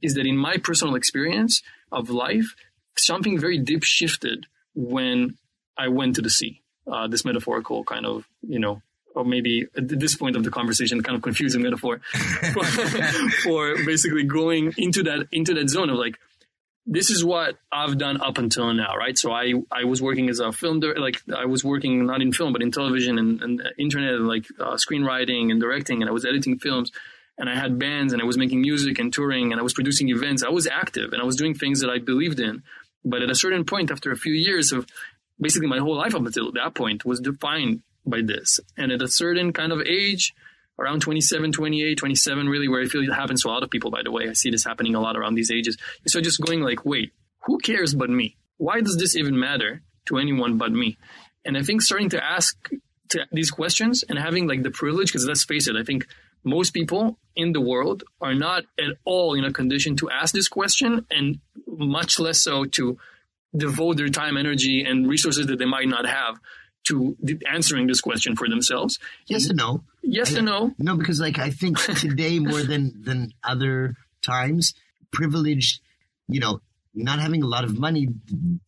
[0.00, 1.54] is that in my personal experience
[1.90, 2.48] of life,
[2.96, 5.36] something very deep shifted when
[5.76, 6.62] I went to the sea.
[6.86, 8.80] Uh, this metaphorical kind of, you know,
[9.16, 12.00] or maybe at this point of the conversation, kind of confusing metaphor
[12.52, 12.64] for,
[13.42, 16.16] for basically going into that into that zone of like,
[16.86, 19.18] this is what I've done up until now, right?
[19.18, 22.32] So I I was working as a film, dir- like I was working not in
[22.32, 26.12] film but in television and, and internet and like uh, screenwriting and directing, and I
[26.12, 26.92] was editing films
[27.38, 30.08] and I had bands and I was making music and touring and I was producing
[30.08, 30.42] events.
[30.42, 32.62] I was active and I was doing things that I believed in.
[33.04, 34.86] But at a certain point, after a few years of
[35.40, 38.58] basically my whole life up until that point was defined by this.
[38.76, 40.34] And at a certain kind of age,
[40.78, 43.90] around 27, 28, 27, really, where I feel it happens to a lot of people,
[43.90, 44.28] by the way.
[44.28, 45.76] I see this happening a lot around these ages.
[46.06, 47.12] So just going like, wait,
[47.44, 48.36] who cares but me?
[48.58, 50.98] Why does this even matter to anyone but me?
[51.44, 52.56] And I think starting to ask
[53.10, 56.06] to these questions and having like the privilege, because let's face it, I think
[56.44, 60.48] most people in the world are not at all in a condition to ask this
[60.48, 62.98] question and much less so to
[63.56, 66.38] devote their time, energy, and resources that they might not have
[66.86, 67.16] to
[67.52, 68.98] answering this question for themselves.
[69.26, 69.82] yes and no.
[70.02, 70.72] Yes and no.
[70.78, 74.74] No, because like I think today more than than other times,
[75.12, 75.80] privileged,
[76.28, 76.60] you know,
[76.94, 78.08] not having a lot of money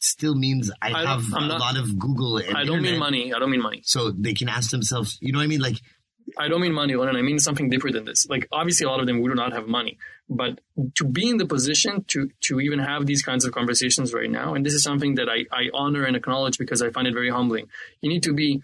[0.00, 2.98] still means I, I have I'm a not- lot of Google and I don't mean
[2.98, 3.32] money.
[3.32, 3.80] I don't mean money.
[3.84, 5.60] So they can ask themselves, you know what I mean?
[5.60, 5.76] Like
[6.38, 7.16] I don't mean money, Lennon.
[7.16, 8.26] I mean something deeper than this.
[8.28, 9.98] Like obviously, a lot of them do not have money,
[10.28, 10.60] but
[10.94, 14.54] to be in the position to to even have these kinds of conversations right now,
[14.54, 17.30] and this is something that I I honor and acknowledge because I find it very
[17.30, 17.68] humbling.
[18.00, 18.62] You need to be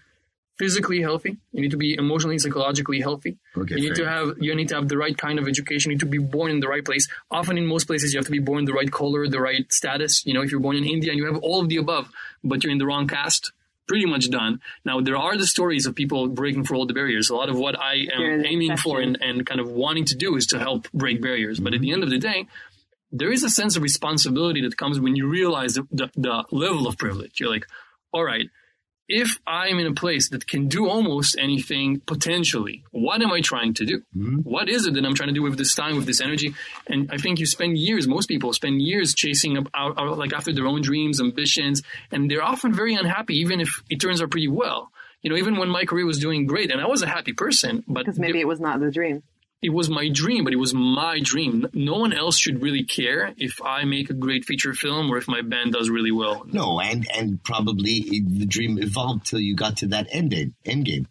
[0.57, 1.37] physically healthy.
[1.51, 3.37] You need to be emotionally, psychologically healthy.
[3.57, 5.91] Okay, you need fair to have you need to have the right kind of education.
[5.91, 7.07] You need to be born in the right place.
[7.29, 10.25] Often in most places, you have to be born the right color, the right status.
[10.25, 12.09] You know, if you're born in India and you have all of the above,
[12.43, 13.51] but you're in the wrong caste,
[13.87, 14.59] pretty much done.
[14.83, 17.29] Now there are the stories of people breaking through all the barriers.
[17.29, 20.35] A lot of what I am aiming for and, and kind of wanting to do
[20.35, 21.59] is to help break barriers.
[21.59, 22.47] But at the end of the day,
[23.11, 26.87] there is a sense of responsibility that comes when you realize the, the, the level
[26.87, 27.39] of privilege.
[27.39, 27.65] You're like,
[28.11, 28.49] all right,
[29.07, 33.73] if I'm in a place that can do almost anything potentially, what am I trying
[33.75, 33.99] to do?
[34.17, 34.37] Mm-hmm.
[34.39, 36.55] What is it that I'm trying to do with this time, with this energy?
[36.87, 40.33] And I think you spend years, most people spend years chasing up, out, out, like
[40.33, 44.31] after their own dreams, ambitions, and they're often very unhappy, even if it turns out
[44.31, 44.91] pretty well.
[45.21, 47.83] You know, even when my career was doing great, and I was a happy person,
[47.87, 49.23] but Because maybe it was not the dream.
[49.65, 51.67] It was my dream, but it was my dream.
[51.73, 55.27] No one else should really care if I make a great feature film or if
[55.27, 56.45] my band does really well.
[56.45, 61.07] no, and and probably the dream evolved till you got to that end end, game.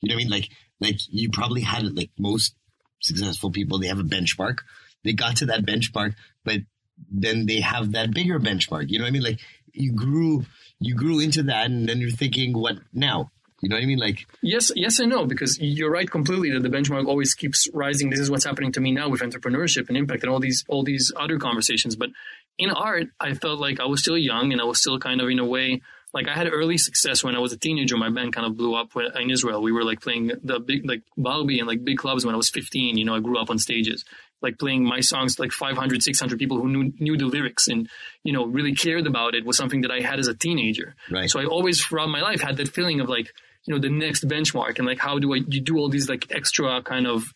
[0.00, 0.30] You know what I mean?
[0.30, 0.48] Like
[0.80, 2.54] like you probably had it like most
[3.00, 4.60] successful people, they have a benchmark.
[5.04, 6.60] They got to that benchmark, but
[7.10, 8.88] then they have that bigger benchmark.
[8.88, 9.22] You know what I mean?
[9.22, 9.40] Like
[9.74, 10.46] you grew
[10.80, 13.30] you grew into that and then you're thinking, what now?
[13.60, 13.98] You know what I mean?
[13.98, 18.10] Like Yes, yes and no, because you're right completely that the benchmark always keeps rising.
[18.10, 20.82] This is what's happening to me now with entrepreneurship and impact and all these all
[20.82, 21.96] these other conversations.
[21.96, 22.10] But
[22.58, 25.28] in art, I felt like I was still young and I was still kind of
[25.28, 25.82] in a way
[26.14, 27.96] like I had early success when I was a teenager.
[27.96, 29.60] My band kind of blew up in Israel.
[29.60, 32.48] We were like playing the big like Barby and like big clubs when I was
[32.48, 32.96] 15.
[32.96, 34.04] You know, I grew up on stages
[34.40, 37.88] like playing my songs to like 500 600 people who knew knew the lyrics and
[38.22, 40.94] you know really cared about it was something that I had as a teenager.
[41.10, 41.30] Right.
[41.30, 43.32] So I always throughout my life had that feeling of like
[43.68, 46.26] you know the next benchmark and like how do I you do all these like
[46.30, 47.34] extra kind of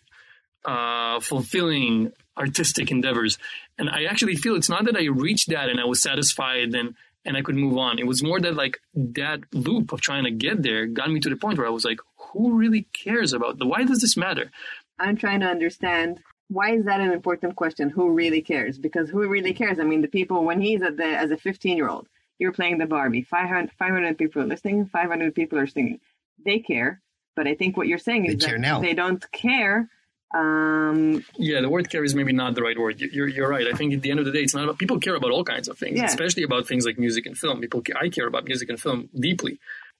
[0.65, 3.37] uh, fulfilling artistic endeavors.
[3.79, 6.95] And I actually feel it's not that I reached that and I was satisfied and
[7.25, 7.99] and I could move on.
[7.99, 11.29] It was more that like that loop of trying to get there got me to
[11.29, 14.51] the point where I was like, who really cares about the why does this matter?
[14.99, 17.91] I'm trying to understand why is that an important question?
[17.91, 18.79] Who really cares?
[18.79, 19.79] Because who really cares?
[19.79, 22.09] I mean, the people when he's at the as a 15 year old,
[22.39, 23.23] you're playing the Barby.
[23.23, 24.87] 500, 500 people are listening.
[24.87, 26.01] 500 people are singing.
[26.45, 27.01] They care,
[27.37, 28.81] but I think what you're saying is They care that now.
[28.81, 29.89] they don't care.
[30.35, 33.01] Um, Yeah, the word care is maybe not the right word.
[33.01, 33.67] You- You're, you're right.
[33.67, 35.45] I think at the end of the day, it's not about people care about all
[35.45, 36.07] kinds of things, Yeah.
[36.07, 37.61] especially about things like music and film.
[37.61, 39.59] People, I care about music and film deeply.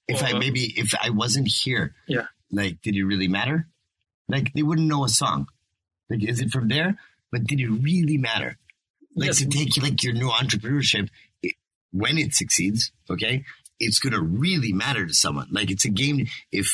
[0.09, 2.27] If I Uh, maybe if I wasn't here, Yeah.
[2.51, 3.69] like, did it really matter?
[4.29, 5.49] Like, they wouldn't know a song.
[6.09, 6.97] Like, is it from there?
[7.31, 8.59] But did it really matter?
[9.15, 9.39] Like Yes.
[9.41, 11.09] to take like your new entrepreneurship,
[11.43, 11.55] it,
[11.91, 13.45] when it succeeds, okay,
[13.83, 15.49] it's gonna really matter to someone.
[15.51, 16.27] Like it's a game.
[16.51, 16.67] If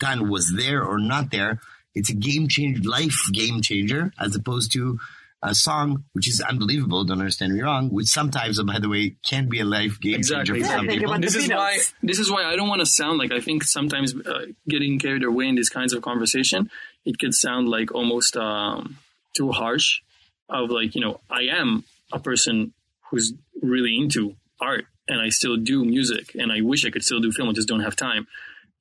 [0.00, 1.60] Tan was there or not there,
[1.94, 4.98] it's a game changer, life game changer, as opposed to
[5.42, 7.04] a song which is unbelievable.
[7.04, 7.88] Don't understand me wrong.
[7.90, 10.60] Which sometimes, by the way, can be a life game Exactly.
[10.60, 11.18] changer for Yeah, some people.
[11.20, 14.14] this is why this is why I don't want to sound like I think sometimes
[14.14, 16.70] uh, getting carried away in these kinds of conversation
[17.04, 18.98] it could sound like almost um,
[19.36, 20.00] too harsh
[20.48, 22.72] of like you know I am a person
[23.10, 27.20] who's really into art and I still do music and I wish I could still
[27.20, 28.26] do film I just don't have time.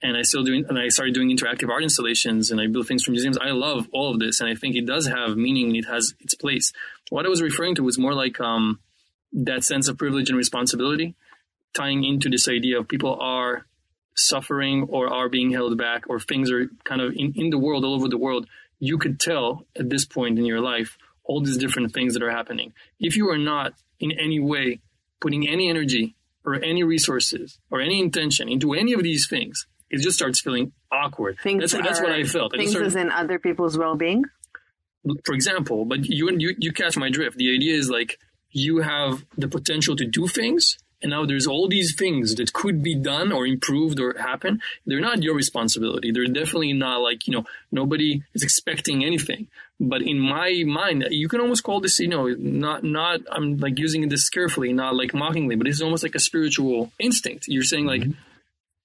[0.01, 3.03] And I still doing and I started doing interactive art installations and I build things
[3.03, 3.37] for museums.
[3.37, 6.13] I love all of this and I think it does have meaning and it has
[6.19, 6.73] its place.
[7.09, 8.79] What I was referring to was more like um,
[9.31, 11.15] that sense of privilege and responsibility
[11.75, 13.65] tying into this idea of people are
[14.15, 17.83] suffering or are being held back or things are kind of in, in the world
[17.83, 18.47] all over the world.
[18.79, 22.31] You could tell at this point in your life all these different things that are
[22.31, 22.73] happening.
[22.99, 24.79] If you are not in any way
[25.25, 26.05] putting any energy
[26.45, 30.71] or any resources or any intention into any of these things it just starts feeling
[30.91, 34.21] awkward things that's, that's what are- i felt Things started- in other people's well being.
[35.27, 37.35] for example, but you you you catch my drift.
[37.43, 38.11] The idea is like
[38.65, 39.13] you have
[39.43, 40.63] the potential to do things,
[41.05, 44.59] and now there's all these things that could be done or improved or happen.
[44.87, 46.11] They're not your responsibility.
[46.11, 49.45] They're definitely not like you know nobody is expecting anything.
[49.79, 53.77] But in my mind, you can almost call this you know not not I'm like
[53.77, 57.47] using this carefully, not like mockingly, but it's almost like a spiritual instinct.
[57.47, 58.19] You're saying like mm-hmm.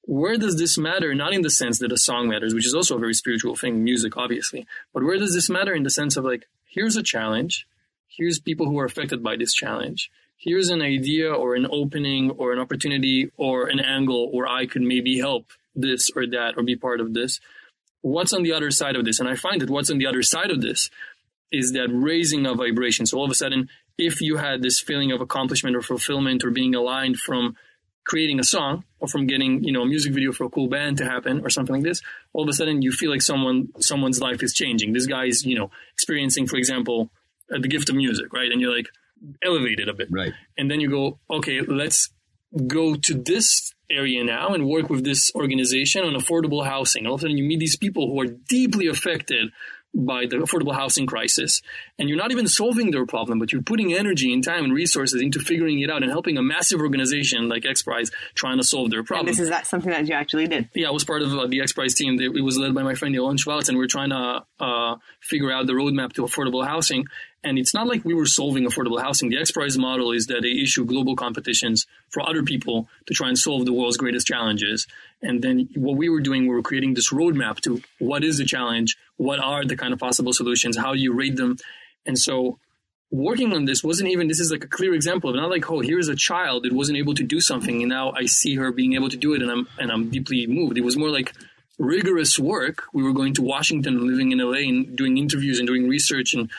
[0.03, 1.15] where does this matter?
[1.15, 3.83] Not in the sense that a song matters, which is also a very spiritual thing,
[3.83, 4.67] music, obviously.
[4.93, 7.67] But where does this matter in the sense of like, here's a challenge.
[8.09, 10.11] Here's people who are affected by this challenge.
[10.43, 14.81] Here's an idea or an opening or an opportunity or an angle where I could
[14.81, 17.41] maybe help this or that or be part of this.
[18.01, 19.21] What's on the other side of this?
[19.21, 20.89] And I find that what's on the other side of this
[21.53, 23.05] is that raising of vibration.
[23.05, 23.69] So all of a sudden,
[23.99, 27.55] if you had this feeling of accomplishment or fulfillment or being aligned from
[28.07, 30.97] creating a song or from getting you know a music video for a cool band
[30.97, 32.01] to happen or something like this
[32.33, 35.57] all of a sudden you feel like someone someone's life is changing this guy's you
[35.57, 37.11] know experiencing for example
[37.55, 38.89] uh, the gift of music right and you're like
[39.43, 40.33] elevated a bit Right.
[40.57, 42.11] and then you go okay let's
[42.67, 47.21] go to this area now and work with this organization on affordable housing all of
[47.21, 49.51] a sudden you meet these people who are deeply affected
[49.93, 51.63] by the affordable housing crisis
[51.99, 55.21] and you're not even solving their problem but you're putting energy and time and resources
[55.21, 58.89] into figuring it out and helping a massive organization like x prize trying to solve
[58.91, 60.69] their And problem this is that something that you actually did.
[60.75, 62.21] yeah, I was part of uh, the X Prize team.
[62.21, 64.95] It it was led by my friend Johan Schwartz, and we are trying to uh,
[65.21, 67.07] figure out the roadmap to affordable housing.
[67.43, 69.31] And it's not like we were solving affordable housing.
[69.31, 73.29] The X Prize model is that they issue global competitions for other people to try
[73.29, 74.87] and solve the world's greatest challenges.
[75.23, 78.45] And then what we were doing, we were creating this roadmap to what is the
[78.45, 81.57] challenge, what are the kind of possible solutions, how do you rate them.
[82.05, 82.59] And so
[83.11, 85.81] working on this wasn't even this is like a clear example of not like oh
[85.81, 88.93] here's a child that wasn't able to do something and now I see her being
[88.93, 90.79] able to do it and I'm and I'm deeply moved.
[90.79, 91.35] It was more like
[91.77, 92.85] rigorous work.
[92.93, 96.51] We were going to Washington living in LA and doing interviews and doing research and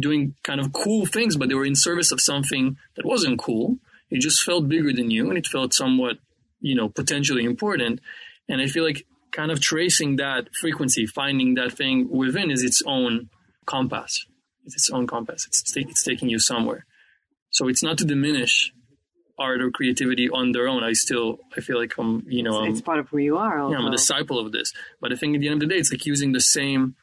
[0.00, 3.78] doing kind of cool things, but they were in service of something that wasn't cool.
[4.10, 6.18] It just felt bigger than you and it felt somewhat,
[6.60, 8.00] you know, potentially important.
[8.48, 12.82] And I feel like kind of tracing that frequency, finding that thing within is its
[12.86, 13.28] own
[13.66, 14.24] compass.
[14.64, 15.46] It's its own compass.
[15.46, 16.86] It's, it's taking you somewhere.
[17.50, 18.72] So it's not to diminish
[19.38, 20.82] art or creativity on their own.
[20.82, 23.58] I still, I feel like I'm, you know, I'm, it's part of who you are.
[23.58, 23.72] Also.
[23.72, 24.72] yeah, I'm a disciple of this.
[25.00, 26.96] But I think at the end of the day, it's like using the same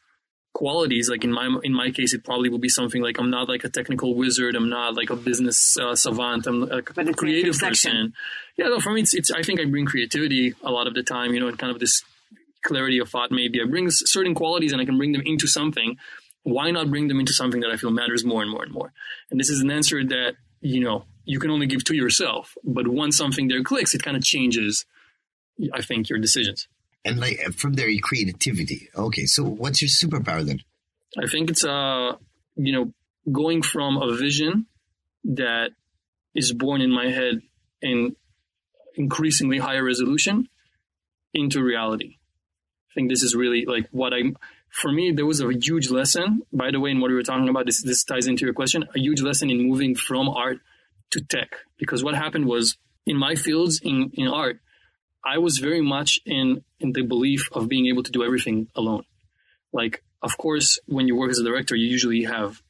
[0.56, 1.10] qualities.
[1.10, 3.64] Like in my in my case, it probably will be something like I'm not like
[3.64, 4.56] a technical wizard.
[4.56, 6.46] I'm not like a business uh, savant.
[6.46, 8.14] I'm like a creative person.
[8.56, 11.02] Yeah, no, for me, it's, it's I think I bring creativity a lot of the
[11.02, 11.34] time.
[11.34, 12.02] You know, and kind of this
[12.64, 13.30] clarity of thought.
[13.30, 15.98] Maybe I bring certain qualities and I can bring them into something.
[16.42, 18.92] Why not bring them into something that I feel matters more and more and more?
[19.30, 22.54] And this is an answer that you know you can only give to yourself.
[22.64, 24.86] But once something there clicks, it kind of changes.
[25.72, 26.66] I think your decisions.
[27.06, 28.88] And like from there, creativity.
[28.96, 30.60] Okay, so what's your superpower then?
[31.16, 32.16] I think it's uh
[32.56, 32.92] you know
[33.30, 34.66] going from a vision
[35.24, 35.70] that
[36.34, 37.42] is born in my head
[37.80, 38.16] in
[38.96, 40.48] increasingly higher resolution
[41.32, 42.16] into reality.
[42.90, 44.22] I think this is really like what I
[44.70, 47.48] for me there was a huge lesson by the way in what we were talking
[47.48, 50.58] about this this ties into your question a huge lesson in moving from art
[51.12, 52.76] to tech because what happened was
[53.06, 54.58] in my fields in in art
[55.26, 59.04] I was very much in in the belief of being able to do everything alone.
[59.72, 62.62] Like, of course, when you work as a director, you usually have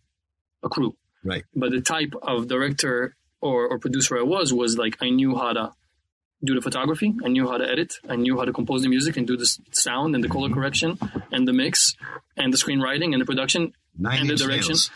[0.63, 0.97] a crew.
[1.23, 1.45] Right.
[1.55, 5.53] But the type of director or, or producer I was was like I knew how
[5.53, 5.73] to
[6.45, 9.17] do the photography, I knew how to edit, I knew how to compose the music
[9.17, 10.55] and do the sound and the color mm-hmm.
[10.55, 10.99] correction
[11.33, 11.95] and the mix
[12.37, 14.73] and the screenwriting and the production Nine and the direction.
[14.73, 14.91] nails.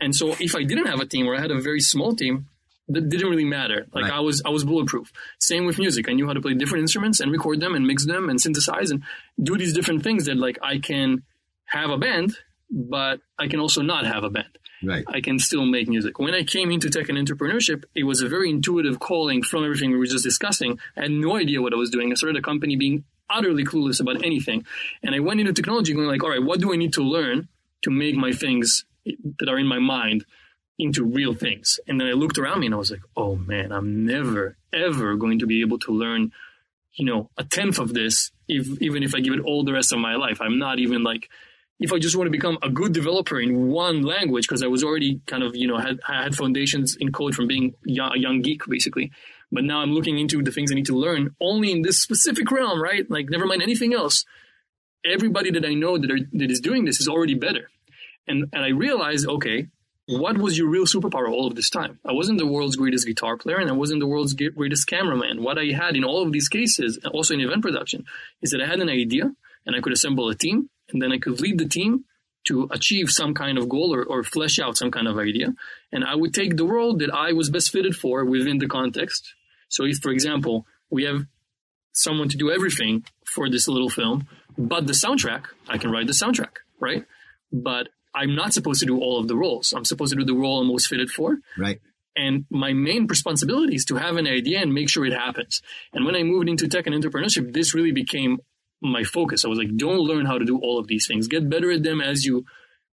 [0.00, 2.46] And so if I didn't have a team or I had a very small team,
[2.88, 3.86] that didn't really matter.
[3.92, 4.12] Like Right.
[4.12, 5.12] I was I was bulletproof.
[5.38, 6.08] Same with music.
[6.08, 8.90] I knew how to play different instruments and record them and mix them and synthesize
[8.90, 9.02] and
[9.42, 11.22] do these different things that like I can
[11.66, 12.36] have a band,
[12.70, 14.58] but I can also not have a band.
[14.84, 15.04] Right.
[15.06, 16.18] I can still make music.
[16.18, 19.92] When I came into tech and entrepreneurship, it was a very intuitive calling from everything
[19.92, 20.78] we were just discussing.
[20.96, 22.10] I had no idea what I was doing.
[22.10, 24.64] I started a company being utterly clueless about anything.
[25.02, 27.48] And I went into technology going like, all right, what do I need to learn
[27.82, 28.84] to make my things
[29.38, 30.24] that are in my mind
[30.78, 31.78] into real things?
[31.86, 35.16] And then I looked around me and I was like, oh man, I'm never, ever
[35.16, 36.32] going to be able to learn,
[36.94, 39.92] you know, a tenth of this, if, even if I give it all the rest
[39.92, 40.40] of my life.
[40.40, 41.28] I'm not even like,
[41.80, 44.84] if I just want to become a good developer in one language, because I was
[44.84, 48.62] already kind of, you know, had, had foundations in code from being a young geek,
[48.66, 49.10] basically.
[49.50, 52.50] But now I'm looking into the things I need to learn only in this specific
[52.50, 53.10] realm, right?
[53.10, 54.24] Like, never mind anything else.
[55.04, 57.68] Everybody that I know that, are, that is doing this is already better.
[58.28, 59.66] And, and I realized, okay,
[60.20, 61.98] what was your real superpower all of this time?
[62.04, 65.42] I wasn't the world's greatest guitar player and I wasn't the world's greatest cameraman.
[65.42, 68.04] What I had in all of these cases, also in event production,
[68.40, 69.32] is that I had an idea
[69.66, 72.04] and I could assemble a team and then I could lead the team
[72.44, 75.54] to achieve some kind of goal or, or flesh out some kind of idea.
[75.92, 79.34] And I would take the role that I was best fitted for within the context.
[79.68, 81.26] So if, for example, we have
[81.92, 84.26] someone to do everything for this little film,
[84.58, 87.04] but the soundtrack, I can write the soundtrack, right?
[87.52, 89.72] But I'm not supposed to do all of the roles.
[89.72, 91.38] I'm supposed to do the role I'm most fitted for.
[91.58, 91.80] Right.
[92.14, 95.62] And my main responsibility is to have an idea and make sure it happens.
[95.94, 98.38] And when I moved into tech and entrepreneurship, this really became
[98.82, 99.44] my focus.
[99.44, 101.28] I was like, don't learn how to do all of these things.
[101.28, 102.44] Get better at them as you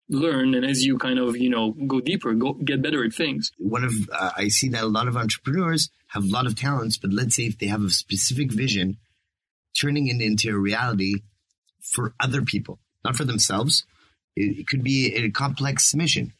[0.08, 3.52] learn and as you kind of, you know, go deeper, go get better at things.
[3.58, 6.98] one of uh, I see that a lot of entrepreneurs have a lot of talents,
[6.98, 8.98] but let's say if they have a specific vision,
[9.80, 11.22] turning it into a reality
[11.80, 13.84] for other people, not for themselves.
[14.36, 16.32] It, it could be a complex mission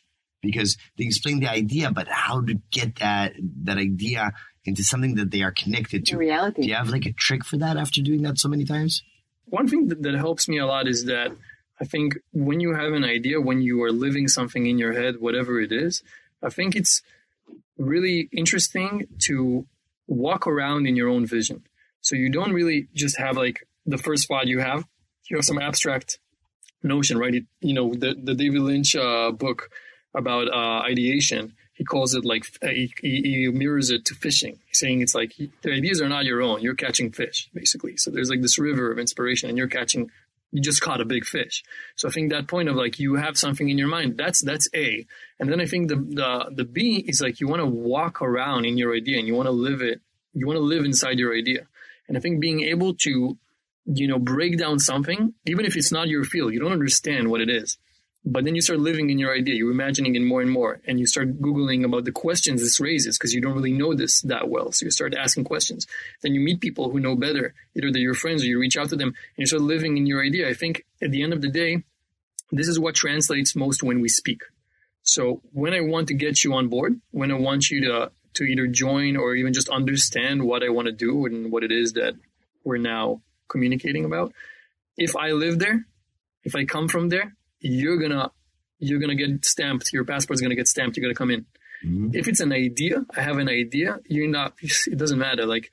[0.42, 3.34] because they explain the idea, but how to get that
[3.64, 4.32] that idea
[4.64, 6.16] into something that they are connected to.
[6.16, 6.62] reality.
[6.62, 9.02] Do you have like a trick for that after doing that so many times?
[9.46, 11.32] One thing that, that helps me a lot is that
[11.80, 15.20] I think when you have an idea, when you are living something in your head,
[15.20, 16.02] whatever it is,
[16.42, 17.02] I think it's
[17.78, 19.66] really interesting to
[20.06, 21.62] walk around in your own vision.
[22.00, 24.84] So you don't really just have like the first thought you have,
[25.28, 26.18] you have some abstract
[26.86, 27.34] notion, right?
[27.34, 29.70] It, you know, the, the David Lynch uh, book
[30.14, 34.58] about uh, ideation, he calls it like, uh, he, he he mirrors it to fishing,
[34.72, 36.62] saying it's like the ideas are not your own.
[36.62, 37.96] You're catching fish, basically.
[37.98, 40.10] So there's like this river of inspiration and you're catching
[40.52, 41.62] you just caught a big fish.
[41.96, 44.68] So I think that point of like you have something in your mind, that's that's
[44.74, 45.06] A.
[45.38, 48.64] And then I think the the the B is like you want to walk around
[48.64, 50.00] in your idea and you want to live it.
[50.32, 51.66] You want to live inside your idea.
[52.08, 53.36] And I think being able to,
[53.86, 57.40] you know, break down something, even if it's not your field, you don't understand what
[57.40, 57.78] it is.
[58.28, 60.98] But then you start living in your idea, you're imagining it more and more, and
[60.98, 64.48] you start Googling about the questions this raises because you don't really know this that
[64.48, 64.72] well.
[64.72, 65.86] So you start asking questions.
[66.22, 67.54] Then you meet people who know better.
[67.76, 70.06] Either they're your friends or you reach out to them and you start living in
[70.06, 70.48] your idea.
[70.48, 71.84] I think at the end of the day,
[72.50, 74.42] this is what translates most when we speak.
[75.02, 78.44] So when I want to get you on board, when I want you to, to
[78.44, 81.92] either join or even just understand what I want to do and what it is
[81.92, 82.14] that
[82.64, 84.32] we're now communicating about,
[84.96, 85.84] if I live there,
[86.42, 88.30] if I come from there, you're gonna
[88.78, 89.92] you're gonna get stamped.
[89.92, 90.96] Your passport's gonna get stamped.
[90.96, 91.46] You're gonna come in.
[92.14, 93.98] If it's an idea, I have an idea.
[94.06, 94.54] You're not.
[94.62, 95.46] It doesn't matter.
[95.46, 95.70] Like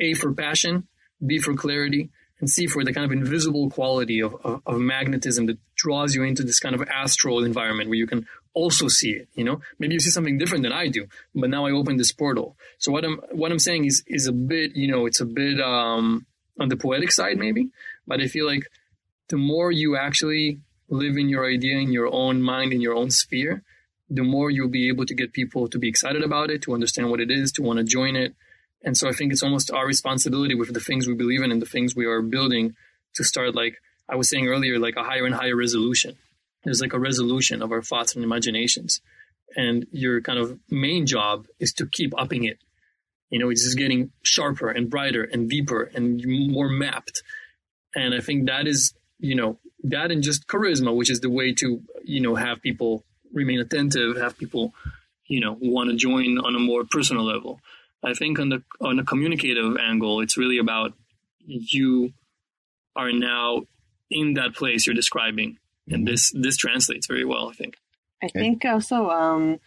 [0.00, 0.88] A for passion,
[1.24, 2.10] B for clarity,
[2.40, 6.22] and C for the kind of invisible quality of, of, of magnetism that draws you
[6.22, 9.28] into this kind of astral environment where you can also see it.
[9.34, 12.12] You know, maybe you see something different than I do, but now I open this
[12.12, 12.56] portal.
[12.78, 14.76] So what I'm what I'm saying is is a bit.
[14.76, 16.26] You know, it's a bit um,
[16.58, 17.68] on the poetic side maybe,
[18.06, 18.64] but I feel like
[19.28, 23.10] the more you actually live in your idea in your own mind in your own
[23.10, 23.62] sphere
[24.08, 27.10] the more you'll be able to get people to be excited about it to understand
[27.10, 28.36] what it is to want to join it
[28.84, 31.60] and so i think it's almost our responsibility with the things we believe in and
[31.60, 32.76] the things we are building
[33.16, 33.78] to start like
[34.08, 36.16] i was saying earlier like a higher and higher resolution
[36.66, 39.00] there's like a resolution of our thoughts and imaginations.
[39.54, 42.58] And your kind of main job is to keep upping it.
[43.30, 47.22] You know, it's just getting sharper and brighter and deeper and more mapped.
[47.94, 51.52] And I think that is, you know, that and just charisma, which is the way
[51.54, 54.72] to, you know, have people remain attentive, have people,
[55.26, 57.60] you know, want to join on a more personal level.
[58.04, 60.92] I think on the on a communicative angle, it's really about
[61.40, 62.12] you
[62.94, 63.62] are now
[64.10, 65.58] in that place you're describing,
[65.88, 67.48] and this this translates very well.
[67.48, 67.76] I think.
[68.22, 69.60] I think also um,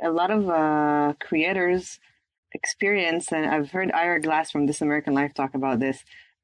[0.00, 1.98] a lot of uh, creators
[2.56, 5.98] experience, and I've heard Ira Glass from This American Life talk about this.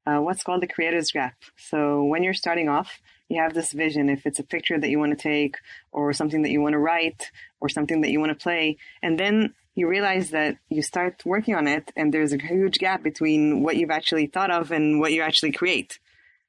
[0.05, 1.35] Uh, what's called the creator's gap.
[1.55, 4.09] So when you're starting off, you have this vision.
[4.09, 5.55] If it's a picture that you want to take,
[5.91, 7.21] or something that you want to write,
[7.61, 11.55] or something that you want to play, and then you realize that you start working
[11.55, 15.13] on it, and there's a huge gap between what you've actually thought of and what
[15.13, 15.99] you actually create.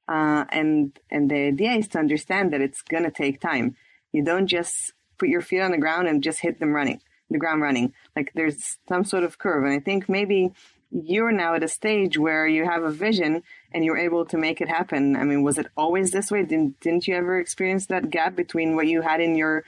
[0.07, 3.75] Uh, and and the idea is to understand that it's gonna take time.
[4.11, 7.37] You don't just put your feet on the ground and just hit them running, the
[7.37, 7.93] ground running.
[8.15, 9.63] Like there's some sort of curve.
[9.63, 10.51] And I think maybe
[10.91, 14.61] you're now at a stage where you have a vision and you're able to make
[14.61, 15.15] it happen.
[15.15, 16.43] I mean, was it always this way?
[16.43, 19.63] Didn't didn't you ever experience that gap between what you had in your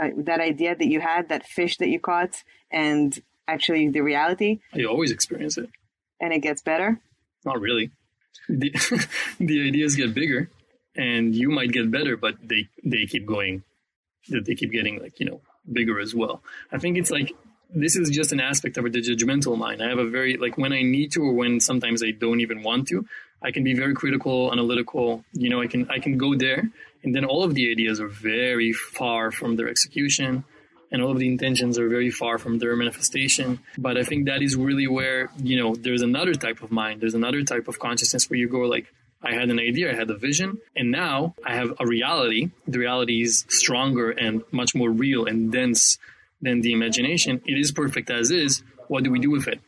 [0.00, 4.60] uh, that idea that you had, that fish that you caught, and actually the reality?
[4.74, 5.70] You always experience it.
[6.20, 7.00] And it gets better.
[7.44, 7.90] Not really.
[8.48, 8.70] The,
[9.40, 10.50] the ideas get bigger,
[10.94, 13.62] and you might get better, but they they keep going.
[14.28, 15.40] They keep getting like you know
[15.72, 16.42] bigger as well.
[16.72, 17.34] I think it's like
[17.74, 19.82] this is just an aspect of the judgmental mind.
[19.82, 22.62] I have a very like when I need to or when sometimes I don't even
[22.62, 23.06] want to,
[23.42, 25.24] I can be very critical, analytical.
[25.32, 26.70] You know, I can I can go there,
[27.02, 30.44] and then all of the ideas are very far from their execution,
[30.90, 33.60] and all of the intentions are very far from their manifestation.
[33.76, 37.14] But I think that is really where you know there's another type of mind, there's
[37.14, 38.92] another type of consciousness where you go like.
[39.26, 42.50] I had an idea, I had a vision, and now I have a reality.
[42.68, 45.98] The reality is stronger and much more real and dense
[46.40, 47.42] than the imagination.
[47.44, 48.62] It is perfect as is.
[48.86, 49.60] What do we do with it?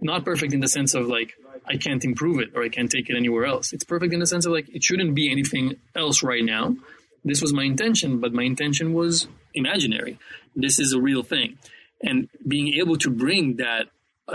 [0.00, 1.34] Not perfect in the sense of like,
[1.66, 3.72] I can't improve it or I can't take it anywhere else.
[3.72, 6.76] It's perfect in the sense of like, it shouldn't be anything else right now.
[7.24, 10.18] This was my intention, but my intention was imaginary.
[10.54, 11.58] This is a real thing.
[12.00, 13.88] And being able to bring that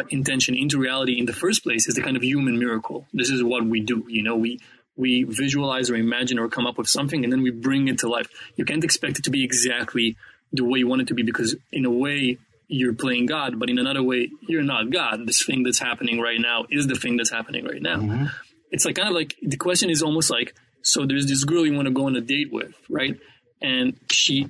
[0.09, 3.07] intention into reality in the first place is the kind of human miracle.
[3.13, 4.05] This is what we do.
[4.07, 4.59] You know, we,
[4.95, 8.09] we visualize or imagine or come up with something and then we bring it to
[8.09, 8.27] life.
[8.55, 10.17] You can't expect it to be exactly
[10.51, 13.69] the way you want it to be because in a way you're playing God, but
[13.69, 15.27] in another way you're not God.
[15.27, 17.97] This thing that's happening right now is the thing that's happening right now.
[17.97, 18.25] Mm-hmm.
[18.71, 21.73] It's like kind of like the question is almost like so there's this girl you
[21.73, 23.19] want to go on a date with, right?
[23.61, 24.49] And she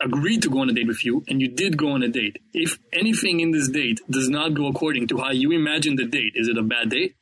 [0.00, 2.38] agreed to go on a date with you and you did go on a date.
[2.52, 6.32] If anything in this date does not go according to how you imagine the date,
[6.34, 7.16] is it a bad date?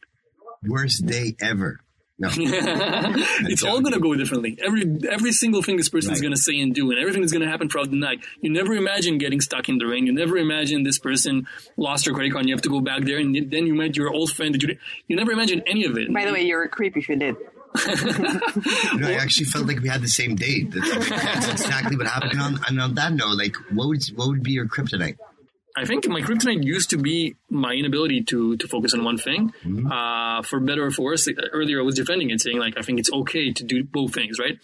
[0.67, 1.81] Worst day ever.
[2.17, 2.29] No.
[2.37, 4.57] it's all going to go differently.
[4.65, 6.15] Every every single thing this person right.
[6.15, 8.21] is going to say and do, and everything that's going to happen throughout the night.
[8.41, 10.07] You never imagine getting stuck in the rain.
[10.07, 13.03] You never imagine this person lost her credit card and you have to go back
[13.03, 14.77] there, and then you met your old friend that you
[15.09, 16.13] you never imagine any of it.
[16.15, 17.37] By the way, you're a creep if you did.
[18.97, 20.71] no, I actually felt like we had the same date.
[20.71, 22.33] That's, that's exactly what happened.
[22.33, 25.17] And on, and on that note, like, what would what would be your kryptonite?
[25.77, 29.53] I think my kryptonite used to be my inability to to focus on one thing.
[29.65, 29.91] Mm-hmm.
[29.91, 33.01] Uh, for better or for worse, earlier I was defending it, saying like I think
[33.01, 34.59] it's okay to do both things, right?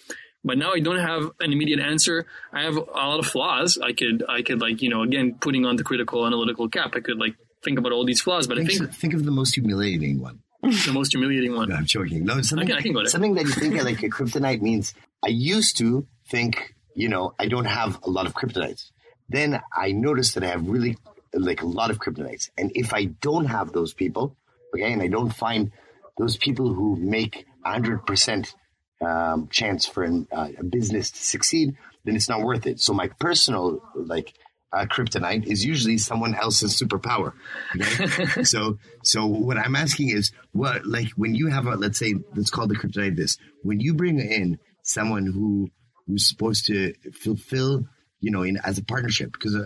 [0.44, 2.26] But now I don't have an immediate answer.
[2.52, 3.76] I have a lot of flaws.
[3.76, 6.92] I could I could like you know again putting on the critical analytical cap.
[6.94, 9.32] I could like think about all these flaws, but think, I think think of the
[9.32, 10.42] most humiliating one.
[10.86, 11.70] the most humiliating one.
[11.70, 12.24] No, I'm joking.
[12.24, 13.08] No, something, I can, I can go there.
[13.08, 14.94] something that you think like a kryptonite means.
[15.24, 18.90] I used to think, you know, I don't have a lot of kryptonites.
[19.28, 20.98] Then I noticed that I have really
[21.32, 22.50] like a lot of kryptonites.
[22.58, 24.36] And if I don't have those people,
[24.74, 25.72] okay, and I don't find
[26.18, 28.54] those people who make 100%
[29.00, 32.80] um, chance for an, uh, a business to succeed, then it's not worth it.
[32.80, 34.34] So my personal, like,
[34.72, 37.32] uh, kryptonite is usually someone else's superpower.
[37.74, 38.42] Okay?
[38.44, 42.50] so, so what I'm asking is, what like when you have a let's say let's
[42.50, 43.36] call the kryptonite this.
[43.62, 45.70] When you bring in someone who
[46.06, 47.84] who's supposed to fulfill
[48.20, 49.64] you know, in as a partnership because uh,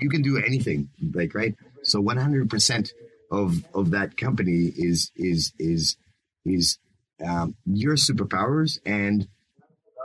[0.00, 1.54] you can do anything, like right.
[1.82, 2.92] So one hundred percent
[3.30, 5.96] of of that company is is is
[6.44, 6.78] is
[7.26, 9.28] um, your superpowers and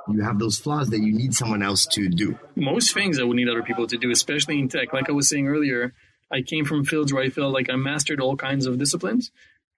[0.07, 2.37] you have those flaws that you need someone else to do.
[2.55, 4.93] Most things I would need other people to do, especially in tech.
[4.93, 5.93] Like I was saying earlier,
[6.31, 9.31] I came from fields where I felt like I mastered all kinds of disciplines.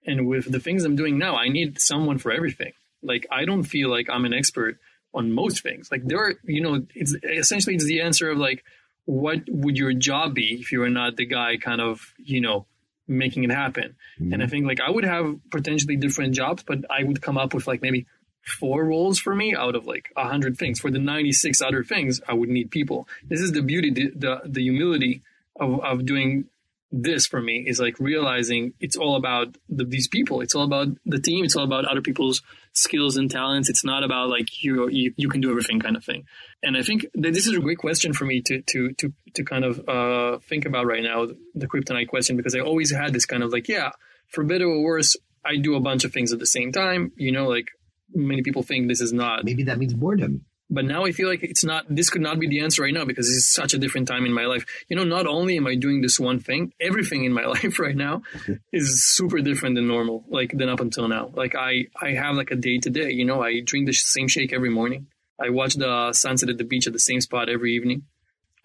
[0.06, 2.72] And with the things I'm doing now, I need someone for everything.
[3.02, 4.78] Like I don't feel like I'm an expert
[5.14, 5.90] on most things.
[5.90, 8.64] Like there are, you know, it's essentially it's the answer of like,
[9.04, 12.66] what would your job be if you were not the guy kind of, you know,
[13.06, 13.96] making it happen?
[14.20, 14.34] Mm-hmm.
[14.34, 17.54] And I think like I would have potentially different jobs, but I would come up
[17.54, 18.06] with like maybe
[18.42, 20.80] four roles for me out of like a hundred things.
[20.80, 23.08] For the 96 other things, I would need people.
[23.28, 25.22] This is the beauty, the, the, the humility
[25.58, 26.46] of, of doing
[26.90, 30.40] this for me is like realizing it's all about the, these people.
[30.40, 31.44] It's all about the team.
[31.44, 32.40] It's all about other people's
[32.72, 33.68] skills and talents.
[33.68, 36.24] It's not about like you, you, you can do everything kind of thing.
[36.62, 39.64] And I think this is a great question for me to, to, to, to kind
[39.64, 43.42] of, uh, think about right now, the kryptonite question, because I always had this kind
[43.42, 43.90] of like, yeah,
[44.28, 45.14] for better or worse,
[45.44, 47.12] I do a bunch of things at the same time.
[47.16, 47.68] You know, like
[48.14, 49.44] many people think this is not.
[49.44, 50.44] Maybe that means boredom.
[50.70, 53.06] But now I feel like it's not, this could not be the answer right now
[53.06, 54.66] because it's such a different time in my life.
[54.88, 57.96] You know, not only am I doing this one thing, everything in my life right
[57.96, 58.22] now
[58.72, 61.30] is super different than normal, like than up until now.
[61.34, 64.28] Like I, I have like a day to day, you know, I drink the same
[64.28, 65.06] shake every morning.
[65.40, 68.02] I watch the sunset at the beach at the same spot every evening.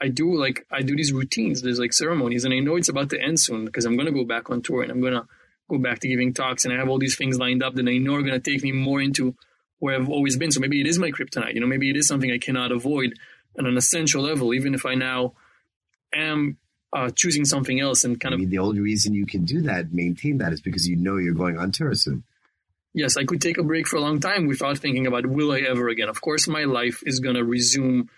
[0.01, 1.61] I do like, I do these routines.
[1.61, 4.11] There's like ceremonies and I know it's about to end soon because I'm going to
[4.11, 5.25] go back on tour and I'm going to
[5.69, 7.97] go back to giving talks and I have all these things lined up that I
[7.97, 9.35] know are going to take me more into
[9.79, 10.51] where I've always been.
[10.51, 11.53] So maybe it is my kryptonite.
[11.53, 13.13] You know, maybe it is something I cannot avoid
[13.57, 15.33] on an essential level, even if I now
[16.13, 16.57] am
[16.93, 19.61] uh, choosing something else and kind I of mean, the only reason you can do
[19.63, 22.23] that, maintain that, is because you know you're going on tour soon.
[22.93, 25.59] yes, I could take a break for a long time without thinking about will I
[25.61, 26.09] ever again.
[26.09, 28.09] Of course, my life is going to resume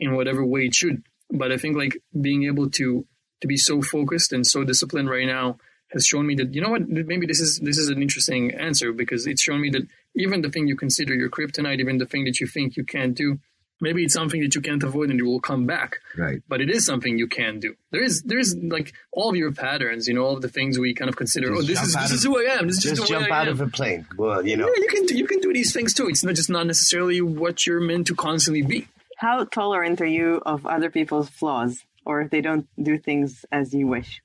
[0.00, 1.02] in whatever way it should.
[1.30, 3.06] But I think like being able to
[3.40, 5.58] to be so focused and so disciplined right now
[5.94, 8.92] has shown me that you know what maybe this is this is an interesting answer
[8.92, 12.24] because it's shown me that even the thing you consider your kryptonite, even the thing
[12.24, 13.38] that you think you can't do,
[13.80, 15.98] maybe it's something that you can't avoid and it will come back.
[16.16, 16.40] Right.
[16.48, 17.74] But it is something you can do.
[17.90, 20.94] There is there's like all of your patterns, you know, all of the things we
[20.94, 21.48] kind of consider.
[21.48, 22.66] Just oh, this is out this of- is who I am.
[22.66, 24.06] This is just, Just jump out of a plane.
[24.16, 24.66] Well, you know.
[24.66, 26.08] Yeah, you can do, you can do these things too.
[26.08, 28.88] It's not just not necessarily what you're meant to constantly be.
[29.18, 33.72] How tolerant are you of other people's flaws or if they don't do things as
[33.72, 34.20] you wish?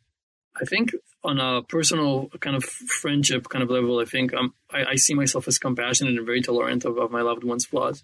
[0.59, 0.91] I think
[1.23, 5.13] on a personal kind of friendship kind of level, I think um, I, I see
[5.13, 8.03] myself as compassionate and very tolerant of, of my loved one's flaws.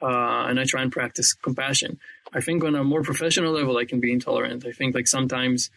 [0.00, 1.98] Uh, and I try and practice compassion.
[2.32, 4.66] I think on a more professional level, I can be intolerant.
[4.66, 5.70] I think like sometimes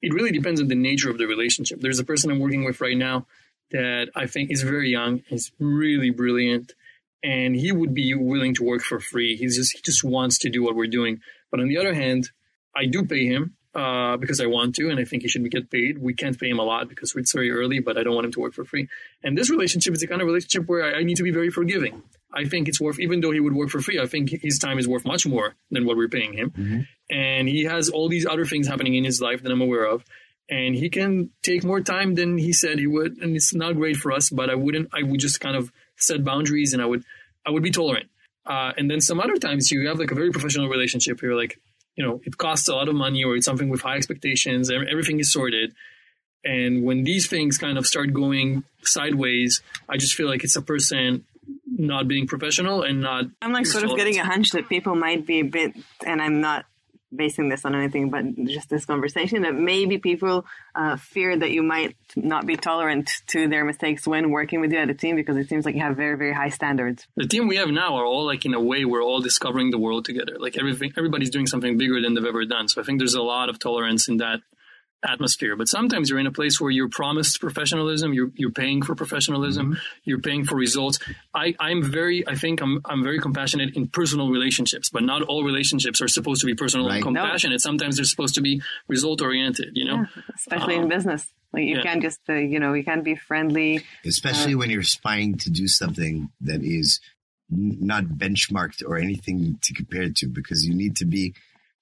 [0.00, 1.80] it really depends on the nature of the relationship.
[1.80, 3.26] There's a person I'm working with right now
[3.72, 6.72] that I think is very young, is really brilliant,
[7.22, 9.36] and he would be willing to work for free.
[9.36, 11.20] He's just he just wants to do what we're doing.
[11.50, 12.30] But on the other hand,
[12.76, 15.70] I do pay him uh, because I want to, and I think he should get
[15.70, 15.98] paid.
[15.98, 18.32] We can't pay him a lot because it's very early, but I don't want him
[18.32, 18.88] to work for free.
[19.22, 21.50] And this relationship is the kind of relationship where I, I need to be very
[21.50, 22.02] forgiving.
[22.32, 24.78] I think it's worth, even though he would work for free, I think his time
[24.78, 26.52] is worth much more than what we're paying him.
[27.08, 30.04] And he has all these other things happening in his life that I'm aware of.
[30.50, 33.18] And he can take more time than he said he would.
[33.18, 36.24] And it's not great for us, but I wouldn't, I would just kind of set
[36.24, 37.04] boundaries and I would,
[37.46, 38.08] I would be tolerant.
[38.44, 41.22] Uh, and then some other times you have like a very professional relationship.
[41.22, 41.60] You're like,
[41.98, 44.88] you know, it costs a lot of money or it's something with high expectations and
[44.88, 45.74] everything is sorted.
[46.44, 50.62] And when these things kind of start going sideways, I just feel like it's a
[50.62, 51.24] person
[51.66, 53.24] not being professional and not.
[53.42, 55.74] I'm like sort of getting a hunch that people might be a bit,
[56.06, 56.66] and I'm not
[57.14, 61.62] basing this on anything, but just this conversation that maybe people uh, fear that you
[61.62, 65.36] might not be tolerant to their mistakes when working with you at a team because
[65.36, 67.06] it seems like you have very, very high standards.
[67.16, 69.78] the team we have now are all like in a way we're all discovering the
[69.78, 70.36] world together.
[70.38, 72.68] Like everything, everybody's doing something bigger than they've ever done.
[72.68, 74.40] So I think there's a lot of tolerance in that
[75.06, 75.56] atmosphere.
[75.56, 78.12] But sometimes you're in a place where you're promised professionalism.
[78.12, 79.78] You're you're paying for professionalism.
[80.04, 80.98] You're paying for results.
[81.34, 85.44] I I'm very I think I'm I'm very compassionate in personal relationships, but not all
[85.44, 87.12] relationships are supposed to be personal and Right.
[87.12, 87.20] No.
[87.22, 87.60] compassionate.
[87.60, 89.70] Sometimes they're supposed to be result oriented.
[89.74, 90.06] You know.
[90.34, 91.26] especially Um, in business.
[91.52, 91.82] Like you yeah.
[91.82, 93.82] can't just, uh, you know, you can't be friendly.
[94.04, 97.00] especially when you're aspiring to do something that is
[97.50, 101.32] n- not benchmarked or anything to compare it to, because you need to be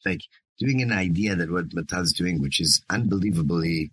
[0.04, 0.20] like
[0.58, 3.90] doing an idea that what Matan's doing, which is unbelievably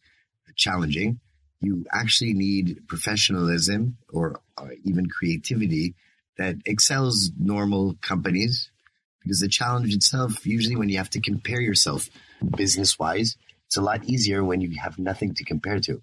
[0.56, 1.20] challenging.
[1.62, 5.96] You actually need professionalism or uh, even creativity
[6.38, 8.70] that excels normal companies
[9.22, 12.10] because the challenge itself, usually when you have to compare yourself
[12.58, 13.38] business wise,
[13.68, 16.02] it's a lot easier when you have nothing to compare to.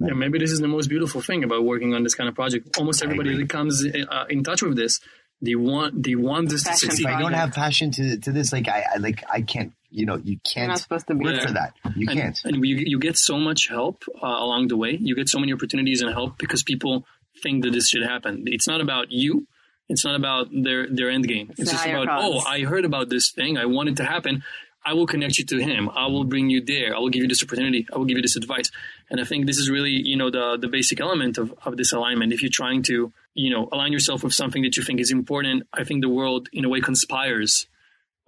[0.00, 2.76] Yeah, maybe this is the most beautiful thing about working on this kind of project.
[2.78, 5.00] Almost everybody that comes uh, in touch with this,
[5.40, 7.06] they want they want this to succeed.
[7.06, 9.72] if I don't have passion to to this, like I, I like I can't.
[9.90, 11.24] You know, you You're not can't supposed to be.
[11.24, 11.46] work Yeah.
[11.46, 11.72] for that.
[11.96, 12.38] You and, can't.
[12.44, 14.98] and you, you get so much help uh, along the way.
[15.00, 17.06] You get so many opportunities and help because people
[17.42, 18.44] think that this should happen.
[18.48, 19.46] It's not about you.
[19.88, 21.52] It's not about their their end game.
[21.56, 22.44] It's, a just about cause.
[22.44, 23.56] oh, I heard about this thing.
[23.56, 24.42] I want it to happen.
[24.84, 25.88] I will connect you to him.
[25.88, 26.94] I will bring you there.
[26.94, 27.86] I will give you this opportunity.
[27.90, 28.70] I will give you this advice.
[29.10, 31.92] And I think this is really, you know, the the basic element of, of this
[31.94, 32.34] alignment.
[32.34, 35.64] If you're trying to, you know, align yourself with something that you think is important,
[35.72, 37.66] I think the world in a way conspires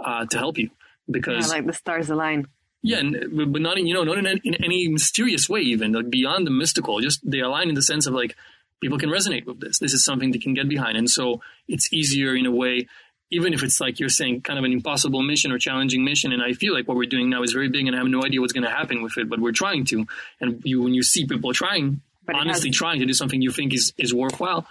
[0.04, 0.70] uh, to help you
[1.06, 2.46] Yeah, because like the stars align.
[2.82, 5.92] yeah, and, but not in you know not in, any- in any mysterious way even
[5.92, 7.00] like beyond the mystical.
[7.00, 8.36] Just they align in the sense of like
[8.80, 9.78] people can resonate with this.
[9.78, 10.96] This is something they can get behind.
[10.96, 12.88] And so it's easier in a way,
[13.30, 16.32] even if it's like you're saying kind of an impossible mission or challenging mission.
[16.32, 18.22] And I feel like what we're doing now is very big and I have no
[18.24, 20.06] idea what's going to happen with it, but we're trying to.
[20.40, 23.50] And you, when you see people trying, But honestly has- trying to do something you
[23.50, 24.66] think is, is worthwhile,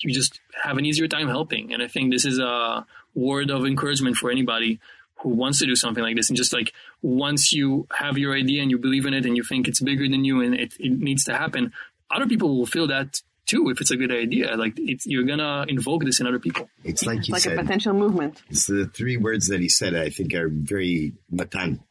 [0.00, 1.72] you just have an easier time helping.
[1.72, 4.80] And I think this is a word of encouragement for anybody
[5.20, 6.28] who wants to do something like this.
[6.28, 6.72] And just like
[7.02, 10.08] once you have your idea and you believe in it and you think it's bigger
[10.08, 11.72] than you and it, it needs to happen,
[12.10, 14.56] other people will feel that too if it's a good idea.
[14.56, 16.68] Like it's, you're gonna invoke this in other people.
[16.84, 18.42] It's like you like a potential movement.
[18.50, 19.94] It's the three words that he said.
[19.94, 21.82] I think are very matan.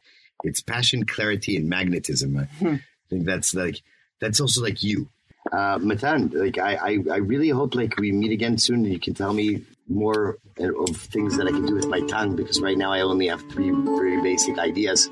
[0.44, 2.36] It's passion, clarity, and magnetism.
[2.36, 2.76] I hmm.
[3.08, 3.82] think that's like
[4.20, 5.08] that's also like you,
[5.52, 6.30] uh, matan.
[6.34, 9.32] Like I, I, I really hope like we meet again soon and you can tell
[9.32, 13.00] me more of things that I can do with my tongue because right now I
[13.02, 15.10] only have three very basic ideas.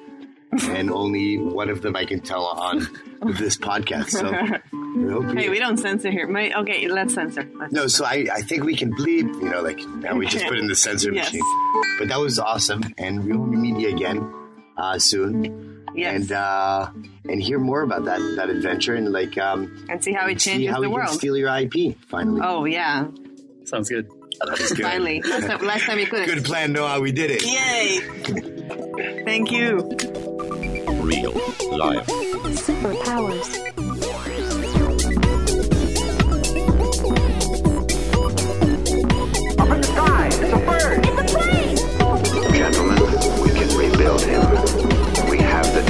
[0.68, 2.78] And only one of them I can tell on
[3.40, 4.10] this podcast.
[4.10, 4.30] So,
[5.36, 6.28] Hey, we don't censor here.
[6.28, 7.48] My, okay, let's censor.
[7.58, 10.46] Let's no, so I, I think we can bleep, you know, like now we just
[10.46, 11.32] put in the censor Yes.
[11.32, 11.42] machine.
[11.98, 14.32] But that was awesome, and we will meet you again
[14.76, 16.22] uh, soon, Yes.
[16.22, 16.90] and uh,
[17.28, 20.50] and hear more about that that adventure, and like um, and see how it see
[20.50, 21.10] changes how the we can world.
[21.14, 22.40] steal your IP finally.
[22.44, 23.06] Oh yeah,
[23.64, 24.08] Sounds good.
[24.40, 24.80] good.
[24.82, 25.22] finally.
[25.26, 26.26] Last time, last time you couldn't.
[26.26, 27.00] Good plan, Noah.
[27.00, 27.44] We did it.
[27.44, 28.00] Yay!
[29.24, 29.76] Thank you.
[31.02, 31.32] Real
[31.76, 32.06] life.
[32.06, 33.83] Superpowers.